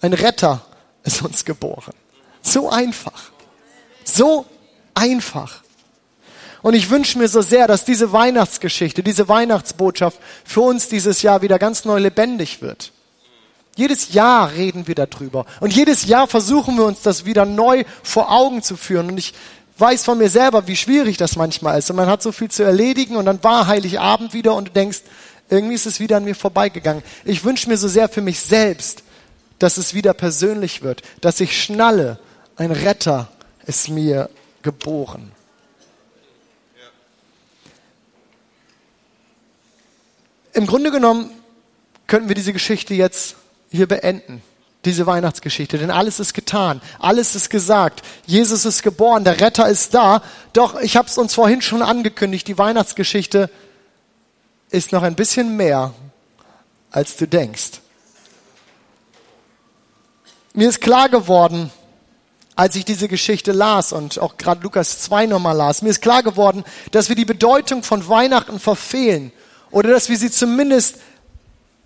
Ein 0.00 0.12
Retter 0.12 0.64
ist 1.02 1.22
uns 1.22 1.44
geboren. 1.44 1.94
So 2.42 2.70
einfach. 2.70 3.30
So 4.04 4.46
einfach. 4.94 5.62
Und 6.62 6.74
ich 6.74 6.90
wünsche 6.90 7.18
mir 7.18 7.28
so 7.28 7.40
sehr, 7.40 7.66
dass 7.66 7.84
diese 7.84 8.12
Weihnachtsgeschichte, 8.12 9.02
diese 9.02 9.28
Weihnachtsbotschaft 9.28 10.18
für 10.44 10.60
uns 10.60 10.88
dieses 10.88 11.22
Jahr 11.22 11.42
wieder 11.42 11.58
ganz 11.58 11.84
neu 11.84 11.98
lebendig 11.98 12.60
wird. 12.60 12.92
Jedes 13.76 14.12
Jahr 14.12 14.52
reden 14.52 14.86
wir 14.86 14.94
darüber. 14.94 15.46
Und 15.60 15.74
jedes 15.74 16.04
Jahr 16.04 16.26
versuchen 16.26 16.76
wir 16.76 16.84
uns 16.84 17.00
das 17.00 17.24
wieder 17.24 17.46
neu 17.46 17.84
vor 18.02 18.30
Augen 18.30 18.62
zu 18.62 18.76
führen. 18.76 19.10
Und 19.10 19.18
ich 19.18 19.32
weiß 19.78 20.04
von 20.04 20.18
mir 20.18 20.28
selber, 20.28 20.66
wie 20.66 20.76
schwierig 20.76 21.16
das 21.16 21.36
manchmal 21.36 21.78
ist. 21.78 21.88
Und 21.88 21.96
man 21.96 22.08
hat 22.08 22.22
so 22.22 22.32
viel 22.32 22.50
zu 22.50 22.62
erledigen 22.62 23.16
und 23.16 23.24
dann 23.24 23.42
war 23.42 23.66
Heiligabend 23.66 24.34
wieder 24.34 24.54
und 24.54 24.68
du 24.68 24.72
denkst, 24.72 25.00
irgendwie 25.48 25.74
ist 25.74 25.86
es 25.86 25.98
wieder 25.98 26.18
an 26.18 26.24
mir 26.24 26.34
vorbeigegangen. 26.34 27.02
Ich 27.24 27.44
wünsche 27.44 27.68
mir 27.68 27.76
so 27.76 27.88
sehr 27.88 28.08
für 28.08 28.20
mich 28.20 28.40
selbst, 28.40 29.02
dass 29.58 29.78
es 29.78 29.94
wieder 29.94 30.14
persönlich 30.14 30.82
wird, 30.82 31.02
dass 31.20 31.40
ich 31.40 31.60
schnalle, 31.62 32.18
ein 32.60 32.72
Retter 32.72 33.28
ist 33.64 33.88
mir 33.88 34.28
geboren. 34.62 35.32
Im 40.52 40.66
Grunde 40.66 40.90
genommen 40.90 41.30
könnten 42.06 42.28
wir 42.28 42.34
diese 42.34 42.52
Geschichte 42.52 42.92
jetzt 42.92 43.36
hier 43.70 43.88
beenden. 43.88 44.42
Diese 44.84 45.06
Weihnachtsgeschichte, 45.06 45.76
denn 45.76 45.90
alles 45.90 46.20
ist 46.20 46.32
getan, 46.32 46.80
alles 46.98 47.34
ist 47.34 47.50
gesagt. 47.50 48.02
Jesus 48.26 48.64
ist 48.64 48.82
geboren, 48.82 49.24
der 49.24 49.40
Retter 49.40 49.68
ist 49.68 49.92
da. 49.92 50.22
Doch 50.54 50.80
ich 50.80 50.96
habe 50.96 51.06
es 51.06 51.18
uns 51.18 51.34
vorhin 51.34 51.60
schon 51.60 51.82
angekündigt, 51.82 52.48
die 52.48 52.56
Weihnachtsgeschichte 52.56 53.50
ist 54.70 54.92
noch 54.92 55.02
ein 55.02 55.16
bisschen 55.16 55.56
mehr, 55.56 55.92
als 56.90 57.16
du 57.16 57.26
denkst. 57.26 57.80
Mir 60.54 60.68
ist 60.68 60.80
klar 60.80 61.10
geworden, 61.10 61.70
als 62.60 62.76
ich 62.76 62.84
diese 62.84 63.08
Geschichte 63.08 63.52
las 63.52 63.90
und 63.90 64.18
auch 64.18 64.36
gerade 64.36 64.62
Lukas 64.62 65.00
2 65.00 65.24
nochmal 65.24 65.56
las, 65.56 65.80
mir 65.80 65.88
ist 65.88 66.02
klar 66.02 66.22
geworden, 66.22 66.62
dass 66.90 67.08
wir 67.08 67.16
die 67.16 67.24
Bedeutung 67.24 67.82
von 67.82 68.06
Weihnachten 68.06 68.60
verfehlen 68.60 69.32
oder 69.70 69.88
dass 69.88 70.10
wir 70.10 70.18
sie 70.18 70.30
zumindest 70.30 70.96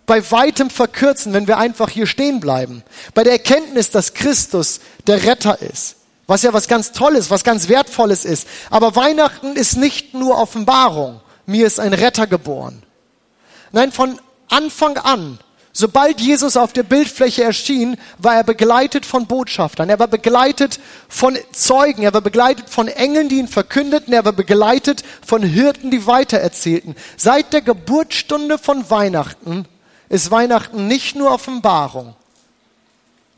bei 0.04 0.28
weitem 0.32 0.70
verkürzen, 0.70 1.32
wenn 1.32 1.46
wir 1.46 1.58
einfach 1.58 1.90
hier 1.90 2.08
stehen 2.08 2.40
bleiben. 2.40 2.82
Bei 3.14 3.22
der 3.22 3.34
Erkenntnis, 3.34 3.90
dass 3.90 4.14
Christus 4.14 4.80
der 5.06 5.22
Retter 5.22 5.62
ist, 5.62 5.94
was 6.26 6.42
ja 6.42 6.52
was 6.52 6.66
ganz 6.66 6.90
Tolles, 6.90 7.30
was 7.30 7.44
ganz 7.44 7.68
Wertvolles 7.68 8.24
ist. 8.24 8.48
Aber 8.68 8.96
Weihnachten 8.96 9.54
ist 9.54 9.76
nicht 9.76 10.12
nur 10.12 10.36
Offenbarung. 10.38 11.20
Mir 11.46 11.68
ist 11.68 11.78
ein 11.78 11.92
Retter 11.92 12.26
geboren. 12.26 12.82
Nein, 13.70 13.92
von 13.92 14.20
Anfang 14.48 14.98
an 14.98 15.38
Sobald 15.76 16.20
Jesus 16.20 16.56
auf 16.56 16.72
der 16.72 16.84
Bildfläche 16.84 17.42
erschien, 17.42 17.96
war 18.18 18.36
er 18.36 18.44
begleitet 18.44 19.04
von 19.04 19.26
Botschaftern, 19.26 19.90
er 19.90 19.98
war 19.98 20.06
begleitet 20.06 20.78
von 21.08 21.36
Zeugen, 21.50 22.04
er 22.04 22.14
war 22.14 22.20
begleitet 22.20 22.70
von 22.70 22.86
Engeln, 22.86 23.28
die 23.28 23.40
ihn 23.40 23.48
verkündeten, 23.48 24.14
er 24.14 24.24
war 24.24 24.32
begleitet 24.32 25.02
von 25.26 25.42
Hirten, 25.42 25.90
die 25.90 26.06
weitererzählten. 26.06 26.94
Seit 27.16 27.52
der 27.52 27.60
Geburtsstunde 27.60 28.56
von 28.56 28.88
Weihnachten 28.88 29.66
ist 30.08 30.30
Weihnachten 30.30 30.86
nicht 30.86 31.16
nur 31.16 31.32
Offenbarung, 31.32 32.14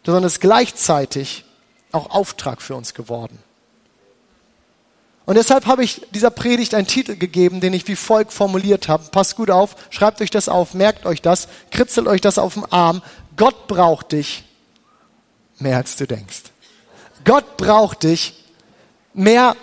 sondern 0.05 0.25
ist 0.25 0.43
gleichzeitig 0.43 1.47
auch 1.91 2.11
Auftrag 2.11 2.61
für 2.61 2.77
uns 2.77 2.93
geworden. 2.93 3.39
Und 5.27 5.35
deshalb 5.35 5.67
habe 5.67 5.83
ich 5.83 6.03
dieser 6.13 6.31
Predigt 6.31 6.73
einen 6.73 6.87
Titel 6.87 7.17
gegeben, 7.17 7.61
den 7.61 7.75
ich 7.75 7.87
wie 7.89 7.97
folgt 7.97 8.33
formuliert 8.33 8.89
habe. 8.89 9.11
Passt 9.11 9.37
gut 9.37 9.51
auf, 9.51 9.75
schreibt 9.91 10.21
euch 10.23 10.31
das 10.31 10.49
auf, 10.49 10.73
merkt 10.73 11.05
euch 11.05 11.21
das, 11.21 11.49
kritzelt 11.73 12.07
euch 12.07 12.21
das 12.21 12.39
auf 12.39 12.55
den 12.55 12.65
Arm. 12.73 13.03
Gott 13.37 13.67
braucht 13.67 14.13
dich 14.13 14.45
mehr 15.59 15.77
als 15.77 15.97
du 15.97 16.07
denkst. 16.07 16.43
Gott 17.25 17.57
braucht 17.57 18.05
dich 18.05 18.45
mehr 19.15 19.57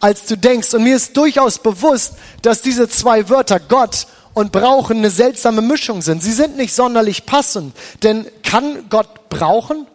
als 0.00 0.26
du 0.26 0.36
denkst. 0.36 0.74
Und 0.74 0.82
mir 0.82 0.96
ist 0.96 1.16
durchaus 1.16 1.60
bewusst, 1.60 2.14
dass 2.42 2.60
diese 2.60 2.88
zwei 2.88 3.28
Wörter 3.28 3.60
Gott 3.60 4.08
und 4.34 4.50
brauchen 4.50 4.98
eine 4.98 5.10
seltsame 5.10 5.62
Mischung 5.62 6.02
sind. 6.02 6.24
Sie 6.24 6.32
sind 6.32 6.56
nicht 6.56 6.74
sonderlich 6.74 7.24
passend. 7.24 7.76
Denn 8.02 8.26
kann 8.42 8.88
Gott 8.90 9.28
brauchen? 9.28 9.86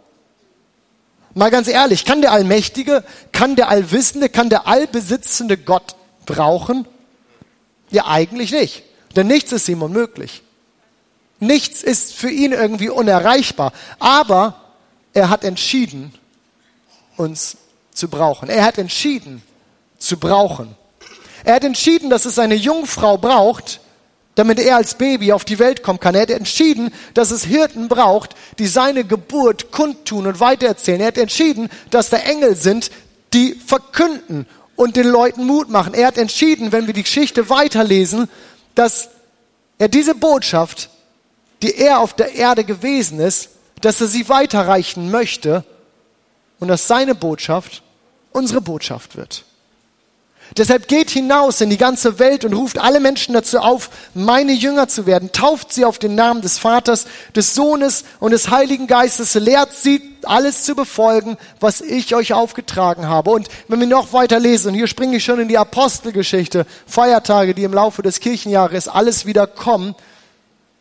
Mal 1.34 1.52
ganz 1.52 1.68
ehrlich, 1.68 2.06
kann 2.06 2.22
der 2.22 2.32
Allmächtige, 2.32 3.04
kann 3.32 3.56
der 3.56 3.70
Allwissende, 3.70 4.30
kann 4.30 4.50
der 4.50 4.68
Allbesitzende 4.68 5.58
Gott 5.58 5.96
brauchen? 6.26 6.88
Ja, 7.92 8.08
eigentlich 8.08 8.52
nicht. 8.52 8.84
Denn 9.16 9.28
nichts 9.28 9.52
ist 9.52 9.68
ihm 9.70 9.82
unmöglich. 9.82 10.44
Nichts 11.40 11.84
ist 11.84 12.14
für 12.14 12.30
ihn 12.30 12.52
irgendwie 12.52 12.90
unerreichbar. 12.90 13.74
Aber 14.00 14.56
er 15.14 15.30
hat 15.30 15.44
entschieden, 15.44 16.14
uns 17.18 17.58
zu 17.94 18.10
brauchen. 18.10 18.50
Er 18.50 18.64
hat 18.64 18.78
entschieden, 18.78 19.42
zu 19.98 20.18
brauchen. 20.18 20.76
Er 21.44 21.56
hat 21.56 21.64
entschieden, 21.64 22.10
dass 22.10 22.26
es 22.26 22.40
eine 22.40 22.56
Jungfrau 22.56 23.18
braucht, 23.18 23.80
damit 24.40 24.58
er 24.58 24.78
als 24.78 24.94
Baby 24.94 25.34
auf 25.34 25.44
die 25.44 25.60
Welt 25.60 25.84
kommen 25.84 26.00
kann. 26.00 26.16
Er 26.16 26.22
hat 26.22 26.30
entschieden, 26.30 26.94
dass 27.14 27.30
es 27.30 27.44
Hirten 27.44 27.90
braucht, 27.90 28.36
die 28.58 28.68
seine 28.68 29.04
Geburt 29.04 29.70
kundtun 29.70 30.28
und 30.28 30.40
weitererzählen. 30.40 31.02
Er 31.02 31.08
hat 31.08 31.18
entschieden, 31.18 31.70
dass 31.90 32.10
da 32.10 32.16
Engel 32.16 32.56
sind, 32.56 32.90
die 33.34 33.54
verkünden 33.54 34.46
und 34.78 34.96
den 34.96 35.10
Leuten 35.10 35.46
Mut 35.46 35.70
machen. 35.70 35.94
Er 35.94 36.08
hat 36.08 36.18
entschieden, 36.18 36.72
wenn 36.72 36.88
wir 36.88 36.94
die 36.94 37.04
Geschichte 37.04 37.50
weiterlesen, 37.50 38.30
dass 38.76 39.10
er 39.78 39.90
diese 39.90 40.16
Botschaft, 40.16 40.90
die 41.62 41.76
er 41.76 42.00
auf 42.00 42.14
der 42.14 42.34
Erde 42.34 42.64
gewesen 42.64 43.20
ist, 43.20 43.50
dass 43.82 44.00
er 44.00 44.08
sie 44.08 44.30
weiterreichen 44.30 45.12
möchte 45.12 45.66
und 46.62 46.70
dass 46.70 46.88
seine 46.88 47.14
Botschaft 47.14 47.84
unsere 48.32 48.62
Botschaft 48.62 49.18
wird. 49.18 49.44
Deshalb 50.58 50.88
geht 50.88 51.12
hinaus 51.12 51.62
in 51.62 51.70
die 51.70 51.78
ganze 51.78 52.18
Welt 52.18 52.44
und 52.44 52.54
ruft 52.54 52.80
alle 52.80 53.00
Menschen 53.00 53.34
dazu 53.34 53.60
auf, 53.60 53.90
meine 54.14 54.52
Jünger 54.52 54.88
zu 54.88 55.06
werden. 55.06 55.32
Tauft 55.32 55.72
sie 55.74 55.86
auf 55.86 56.00
den 56.00 56.16
Namen 56.16 56.42
des 56.42 56.58
Vaters, 56.58 57.06
des 57.36 57.54
Sohnes 57.54 58.04
und 58.20 58.32
des 58.32 58.50
Heiligen 58.50 58.88
Geistes. 58.88 59.36
Lehrt 59.36 59.74
sie, 59.74 60.02
alles 60.24 60.64
zu 60.64 60.76
befolgen, 60.76 61.38
was 61.60 61.82
ich 61.82 62.14
euch 62.16 62.34
aufgetragen 62.34 63.08
habe. 63.08 63.30
Und 63.32 63.48
wenn 63.68 63.80
wir 63.80 63.88
noch 63.88 64.12
weiter 64.12 64.40
lesen, 64.40 64.70
und 64.70 64.74
hier 64.74 64.88
springe 64.88 65.18
ich 65.18 65.24
schon 65.24 65.40
in 65.40 65.48
die 65.48 65.58
Apostelgeschichte, 65.58 66.66
Feiertage, 66.88 67.54
die 67.54 67.64
im 67.64 67.74
Laufe 67.74 68.02
des 68.02 68.20
Kirchenjahres 68.20 68.88
alles 68.88 69.26
wieder 69.26 69.48
kommen. 69.48 69.96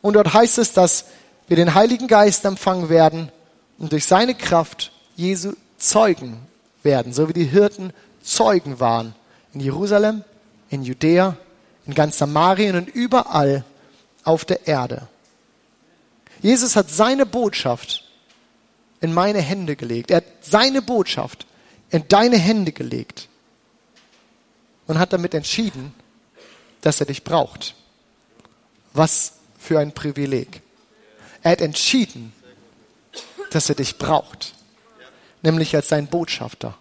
Und 0.00 0.14
dort 0.14 0.32
heißt 0.32 0.58
es, 0.58 0.72
dass 0.72 1.04
wir 1.46 1.56
den 1.56 1.74
Heiligen 1.74 2.08
Geist 2.08 2.44
empfangen 2.44 2.88
werden 2.88 3.30
und 3.78 3.92
durch 3.92 4.06
seine 4.06 4.34
Kraft 4.34 4.92
Jesu 5.14 5.52
Zeugen 5.78 6.38
werden, 6.82 7.12
so 7.12 7.28
wie 7.28 7.32
die 7.32 7.44
Hirten 7.44 7.92
Zeugen 8.22 8.80
waren 8.80 9.14
in 9.58 9.64
Jerusalem, 9.64 10.22
in 10.70 10.84
Judäa, 10.84 11.36
in 11.84 11.92
ganz 11.92 12.16
Samarien 12.16 12.76
und 12.76 12.88
überall 12.88 13.64
auf 14.22 14.44
der 14.44 14.68
Erde. 14.68 15.08
Jesus 16.40 16.76
hat 16.76 16.88
seine 16.90 17.26
Botschaft 17.26 18.04
in 19.00 19.12
meine 19.12 19.40
Hände 19.40 19.74
gelegt. 19.74 20.12
Er 20.12 20.18
hat 20.18 20.24
seine 20.42 20.80
Botschaft 20.80 21.44
in 21.90 22.06
deine 22.06 22.38
Hände 22.38 22.70
gelegt 22.70 23.28
und 24.86 25.00
hat 25.00 25.12
damit 25.12 25.34
entschieden, 25.34 25.92
dass 26.80 27.00
er 27.00 27.06
dich 27.06 27.24
braucht. 27.24 27.74
Was 28.92 29.32
für 29.58 29.80
ein 29.80 29.90
Privileg. 29.90 30.62
Er 31.42 31.50
hat 31.50 31.60
entschieden, 31.60 32.32
dass 33.50 33.68
er 33.68 33.74
dich 33.74 33.98
braucht, 33.98 34.54
nämlich 35.42 35.74
als 35.74 35.88
sein 35.88 36.06
Botschafter, 36.06 36.78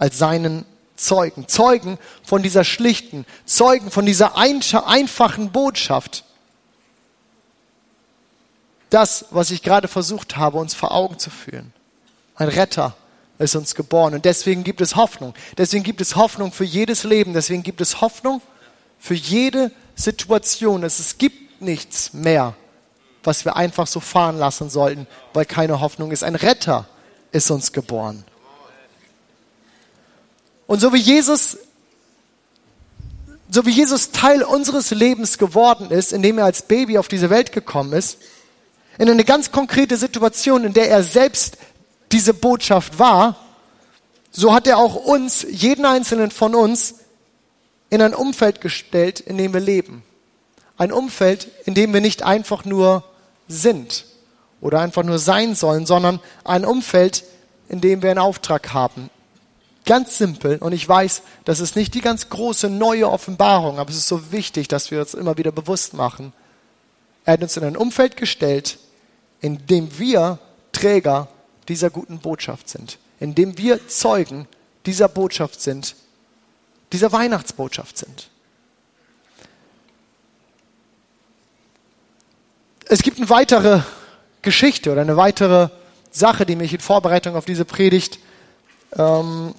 als 0.00 0.18
seinen 0.18 0.64
Zeugen. 0.96 1.48
Zeugen 1.48 1.98
von 2.22 2.42
dieser 2.42 2.64
schlichten, 2.64 3.26
Zeugen 3.44 3.90
von 3.90 4.06
dieser 4.06 4.36
einfachen 4.36 5.50
Botschaft. 5.50 6.24
das, 8.90 9.24
was 9.30 9.50
ich 9.50 9.62
gerade 9.62 9.88
versucht 9.88 10.36
habe, 10.36 10.58
uns 10.58 10.74
vor 10.74 10.92
Augen 10.92 11.18
zu 11.18 11.30
führen. 11.30 11.72
Ein 12.34 12.48
Retter 12.48 12.94
ist 13.38 13.56
uns 13.56 13.74
geboren 13.74 14.14
und 14.14 14.24
deswegen 14.24 14.64
gibt 14.64 14.80
es 14.80 14.96
Hoffnung. 14.96 15.34
Deswegen 15.56 15.82
gibt 15.82 16.00
es 16.00 16.16
Hoffnung 16.16 16.52
für 16.52 16.64
jedes 16.64 17.04
Leben. 17.04 17.32
Deswegen 17.32 17.62
gibt 17.62 17.80
es 17.80 18.00
Hoffnung 18.00 18.42
für 18.98 19.14
jede 19.14 19.72
Situation. 19.94 20.82
Es 20.84 21.18
gibt 21.18 21.62
nichts 21.62 22.12
mehr, 22.12 22.54
was 23.24 23.44
wir 23.44 23.56
einfach 23.56 23.86
so 23.86 24.00
fahren 24.00 24.38
lassen 24.38 24.68
sollten, 24.70 25.06
weil 25.32 25.44
keine 25.46 25.80
Hoffnung 25.80 26.12
ist. 26.12 26.22
Ein 26.22 26.34
Retter 26.34 26.86
ist 27.32 27.50
uns 27.50 27.72
geboren. 27.72 28.24
Und 30.66 30.80
so 30.80 30.92
wie 30.92 30.98
Jesus, 30.98 31.58
so 33.50 33.66
wie 33.66 33.70
Jesus 33.70 34.10
Teil 34.10 34.42
unseres 34.42 34.90
Lebens 34.90 35.38
geworden 35.38 35.90
ist, 35.90 36.12
indem 36.12 36.38
er 36.38 36.44
als 36.44 36.62
Baby 36.62 36.98
auf 36.98 37.08
diese 37.08 37.30
Welt 37.30 37.52
gekommen 37.52 37.92
ist, 37.92 38.18
in 38.98 39.08
eine 39.08 39.24
ganz 39.24 39.52
konkrete 39.52 39.96
Situation, 39.96 40.64
in 40.64 40.74
der 40.74 40.90
er 40.90 41.02
selbst 41.02 41.56
diese 42.12 42.34
Botschaft 42.34 42.98
war, 42.98 43.36
so 44.30 44.54
hat 44.54 44.66
er 44.66 44.78
auch 44.78 44.94
uns, 44.94 45.46
jeden 45.48 45.84
einzelnen 45.84 46.30
von 46.30 46.54
uns, 46.54 46.94
in 47.90 48.00
ein 48.00 48.14
Umfeld 48.14 48.62
gestellt, 48.62 49.20
in 49.20 49.36
dem 49.36 49.52
wir 49.52 49.60
leben. 49.60 50.02
Ein 50.78 50.92
Umfeld, 50.92 51.48
in 51.66 51.74
dem 51.74 51.92
wir 51.92 52.00
nicht 52.00 52.22
einfach 52.22 52.64
nur 52.64 53.04
sind 53.48 54.06
oder 54.62 54.80
einfach 54.80 55.02
nur 55.02 55.18
sein 55.18 55.54
sollen, 55.54 55.84
sondern 55.84 56.20
ein 56.44 56.64
Umfeld, 56.64 57.24
in 57.68 57.82
dem 57.82 58.02
wir 58.02 58.10
einen 58.10 58.18
Auftrag 58.18 58.72
haben. 58.72 59.10
Ganz 59.84 60.16
simpel. 60.16 60.58
Und 60.58 60.72
ich 60.72 60.88
weiß, 60.88 61.22
das 61.44 61.60
ist 61.60 61.74
nicht 61.74 61.94
die 61.94 62.00
ganz 62.00 62.28
große 62.28 62.70
neue 62.70 63.10
Offenbarung, 63.10 63.78
aber 63.78 63.90
es 63.90 63.96
ist 63.96 64.08
so 64.08 64.30
wichtig, 64.30 64.68
dass 64.68 64.90
wir 64.90 65.00
uns 65.00 65.14
immer 65.14 65.36
wieder 65.38 65.50
bewusst 65.50 65.94
machen. 65.94 66.32
Er 67.24 67.34
hat 67.34 67.42
uns 67.42 67.56
in 67.56 67.64
ein 67.64 67.76
Umfeld 67.76 68.16
gestellt, 68.16 68.78
in 69.40 69.66
dem 69.66 69.98
wir 69.98 70.38
Träger 70.72 71.28
dieser 71.68 71.90
guten 71.90 72.18
Botschaft 72.18 72.68
sind, 72.68 72.98
in 73.20 73.34
dem 73.34 73.58
wir 73.58 73.88
Zeugen 73.88 74.46
dieser 74.86 75.08
Botschaft 75.08 75.60
sind, 75.60 75.96
dieser 76.92 77.12
Weihnachtsbotschaft 77.12 77.98
sind. 77.98 78.28
Es 82.86 83.02
gibt 83.02 83.18
eine 83.18 83.30
weitere 83.30 83.80
Geschichte 84.42 84.92
oder 84.92 85.00
eine 85.00 85.16
weitere 85.16 85.70
Sache, 86.10 86.44
die 86.44 86.56
mich 86.56 86.74
in 86.74 86.80
Vorbereitung 86.80 87.36
auf 87.36 87.46
diese 87.46 87.64
Predigt 87.64 88.18
ähm, 88.96 89.54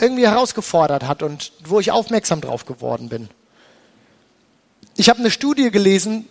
irgendwie 0.00 0.26
herausgefordert 0.26 1.06
hat 1.06 1.22
und 1.22 1.52
wo 1.64 1.80
ich 1.80 1.90
aufmerksam 1.90 2.40
drauf 2.40 2.66
geworden 2.66 3.08
bin. 3.08 3.28
Ich 4.96 5.08
habe 5.08 5.20
eine 5.20 5.30
Studie 5.30 5.70
gelesen 5.70 6.28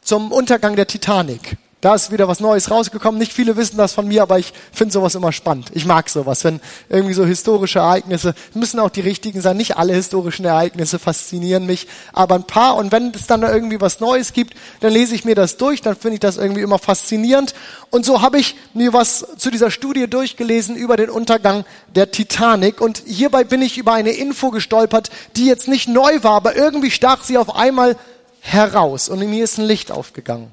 zum 0.00 0.32
Untergang 0.32 0.76
der 0.76 0.86
Titanic. 0.86 1.56
Da 1.84 1.94
ist 1.94 2.10
wieder 2.10 2.28
was 2.28 2.40
Neues 2.40 2.70
rausgekommen. 2.70 3.18
Nicht 3.18 3.34
viele 3.34 3.58
wissen 3.58 3.76
das 3.76 3.92
von 3.92 4.08
mir, 4.08 4.22
aber 4.22 4.38
ich 4.38 4.54
finde 4.72 4.90
sowas 4.90 5.14
immer 5.16 5.32
spannend. 5.32 5.66
Ich 5.74 5.84
mag 5.84 6.08
sowas, 6.08 6.42
wenn 6.42 6.62
irgendwie 6.88 7.12
so 7.12 7.26
historische 7.26 7.80
Ereignisse, 7.80 8.34
müssen 8.54 8.80
auch 8.80 8.88
die 8.88 9.02
richtigen 9.02 9.42
sein. 9.42 9.58
Nicht 9.58 9.76
alle 9.76 9.92
historischen 9.92 10.46
Ereignisse 10.46 10.98
faszinieren 10.98 11.66
mich, 11.66 11.86
aber 12.14 12.36
ein 12.36 12.44
paar. 12.44 12.76
Und 12.76 12.90
wenn 12.90 13.12
es 13.14 13.26
dann 13.26 13.42
irgendwie 13.42 13.82
was 13.82 14.00
Neues 14.00 14.32
gibt, 14.32 14.54
dann 14.80 14.94
lese 14.94 15.14
ich 15.14 15.26
mir 15.26 15.34
das 15.34 15.58
durch, 15.58 15.82
dann 15.82 15.94
finde 15.94 16.14
ich 16.14 16.20
das 16.20 16.38
irgendwie 16.38 16.62
immer 16.62 16.78
faszinierend. 16.78 17.52
Und 17.90 18.06
so 18.06 18.22
habe 18.22 18.38
ich 18.38 18.56
mir 18.72 18.94
was 18.94 19.26
zu 19.36 19.50
dieser 19.50 19.70
Studie 19.70 20.08
durchgelesen 20.08 20.76
über 20.76 20.96
den 20.96 21.10
Untergang 21.10 21.66
der 21.94 22.10
Titanic. 22.10 22.80
Und 22.80 23.02
hierbei 23.04 23.44
bin 23.44 23.60
ich 23.60 23.76
über 23.76 23.92
eine 23.92 24.12
Info 24.12 24.50
gestolpert, 24.50 25.10
die 25.36 25.44
jetzt 25.44 25.68
nicht 25.68 25.86
neu 25.86 26.22
war, 26.22 26.36
aber 26.36 26.56
irgendwie 26.56 26.90
stach 26.90 27.24
sie 27.24 27.36
auf 27.36 27.54
einmal 27.54 27.98
heraus. 28.40 29.10
Und 29.10 29.20
in 29.20 29.28
mir 29.28 29.44
ist 29.44 29.58
ein 29.58 29.66
Licht 29.66 29.92
aufgegangen. 29.92 30.50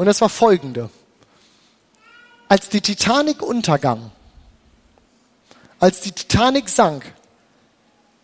Und 0.00 0.06
das 0.06 0.22
war 0.22 0.30
folgende. 0.30 0.88
Als 2.48 2.70
die 2.70 2.80
Titanic 2.80 3.42
untergang, 3.42 4.10
als 5.78 6.00
die 6.00 6.12
Titanic 6.12 6.70
sank, 6.70 7.04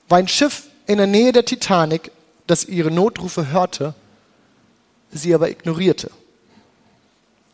war 0.08 0.16
ein 0.16 0.26
Schiff 0.26 0.68
in 0.86 0.96
der 0.96 1.06
Nähe 1.06 1.32
der 1.32 1.44
Titanic, 1.44 2.12
das 2.46 2.64
ihre 2.64 2.90
Notrufe 2.90 3.50
hörte, 3.50 3.92
sie 5.12 5.34
aber 5.34 5.50
ignorierte. 5.50 6.10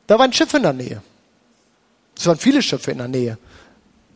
Da 0.06 0.20
war 0.20 0.26
ein 0.26 0.32
Schiff 0.32 0.54
in 0.54 0.62
der 0.62 0.72
Nähe. 0.72 1.02
Es 2.16 2.24
waren 2.24 2.38
viele 2.38 2.62
Schiffe 2.62 2.92
in 2.92 2.98
der 2.98 3.08
Nähe. 3.08 3.38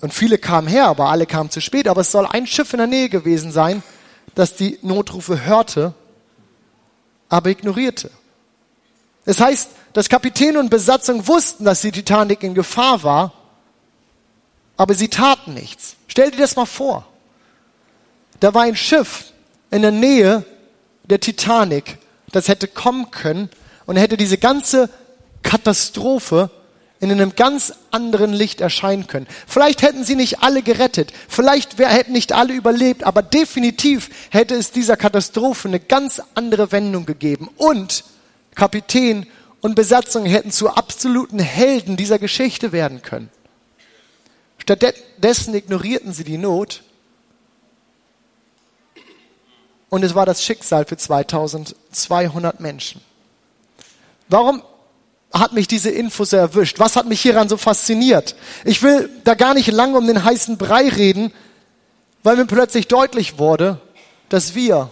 Und 0.02 0.14
viele 0.14 0.38
kamen 0.38 0.68
her, 0.68 0.86
aber 0.86 1.10
alle 1.10 1.26
kamen 1.26 1.50
zu 1.50 1.60
spät. 1.60 1.88
Aber 1.88 2.02
es 2.02 2.12
soll 2.12 2.26
ein 2.26 2.46
Schiff 2.46 2.72
in 2.72 2.78
der 2.78 2.86
Nähe 2.86 3.08
gewesen 3.08 3.50
sein, 3.50 3.82
das 4.36 4.54
die 4.54 4.78
Notrufe 4.82 5.44
hörte, 5.44 5.94
aber 7.28 7.50
ignorierte. 7.50 8.12
Es 9.26 9.40
heißt, 9.40 9.70
dass 9.92 10.08
Kapitän 10.08 10.56
und 10.56 10.70
Besatzung 10.70 11.26
wussten, 11.26 11.64
dass 11.64 11.82
die 11.82 11.92
Titanic 11.92 12.42
in 12.42 12.54
Gefahr 12.54 13.02
war, 13.02 13.32
aber 14.76 14.94
sie 14.94 15.08
taten 15.08 15.54
nichts. 15.54 15.96
Stell 16.06 16.30
dir 16.30 16.38
das 16.38 16.56
mal 16.56 16.66
vor. 16.66 17.06
Da 18.40 18.54
war 18.54 18.62
ein 18.62 18.76
Schiff 18.76 19.32
in 19.70 19.82
der 19.82 19.90
Nähe 19.90 20.44
der 21.04 21.20
Titanic, 21.20 21.98
das 22.32 22.48
hätte 22.48 22.68
kommen 22.68 23.10
können 23.10 23.50
und 23.86 23.96
hätte 23.96 24.16
diese 24.16 24.38
ganze 24.38 24.90
Katastrophe 25.42 26.50
in 27.00 27.10
einem 27.10 27.34
ganz 27.36 27.74
anderen 27.90 28.32
Licht 28.32 28.60
erscheinen 28.60 29.06
können. 29.06 29.26
Vielleicht 29.46 29.82
hätten 29.82 30.04
sie 30.04 30.14
nicht 30.14 30.42
alle 30.42 30.62
gerettet, 30.62 31.12
vielleicht 31.28 31.78
hätten 31.78 32.12
nicht 32.12 32.32
alle 32.32 32.54
überlebt, 32.54 33.04
aber 33.04 33.22
definitiv 33.22 34.10
hätte 34.30 34.54
es 34.54 34.70
dieser 34.70 34.96
Katastrophe 34.96 35.68
eine 35.68 35.80
ganz 35.80 36.22
andere 36.34 36.72
Wendung 36.72 37.06
gegeben. 37.06 37.48
Und 37.56 38.04
Kapitän 38.56 39.26
und 39.60 39.76
Besatzung 39.76 40.24
hätten 40.24 40.50
zu 40.50 40.70
absoluten 40.70 41.38
Helden 41.38 41.96
dieser 41.96 42.18
Geschichte 42.18 42.72
werden 42.72 43.02
können. 43.02 43.30
Stattdessen 44.58 45.54
ignorierten 45.54 46.12
sie 46.12 46.24
die 46.24 46.38
Not 46.38 46.82
und 49.88 50.02
es 50.02 50.14
war 50.16 50.26
das 50.26 50.42
Schicksal 50.42 50.84
für 50.84 50.96
2200 50.96 52.58
Menschen. 52.58 53.00
Warum 54.28 54.62
hat 55.32 55.52
mich 55.52 55.68
diese 55.68 55.90
Info 55.90 56.24
so 56.24 56.36
erwischt? 56.36 56.78
Was 56.78 56.96
hat 56.96 57.06
mich 57.06 57.20
hieran 57.20 57.48
so 57.48 57.56
fasziniert? 57.56 58.34
Ich 58.64 58.82
will 58.82 59.10
da 59.24 59.34
gar 59.34 59.54
nicht 59.54 59.70
lange 59.70 59.98
um 59.98 60.06
den 60.06 60.24
heißen 60.24 60.58
Brei 60.58 60.88
reden, 60.88 61.32
weil 62.22 62.36
mir 62.36 62.46
plötzlich 62.46 62.88
deutlich 62.88 63.38
wurde, 63.38 63.80
dass 64.28 64.54
wir, 64.54 64.90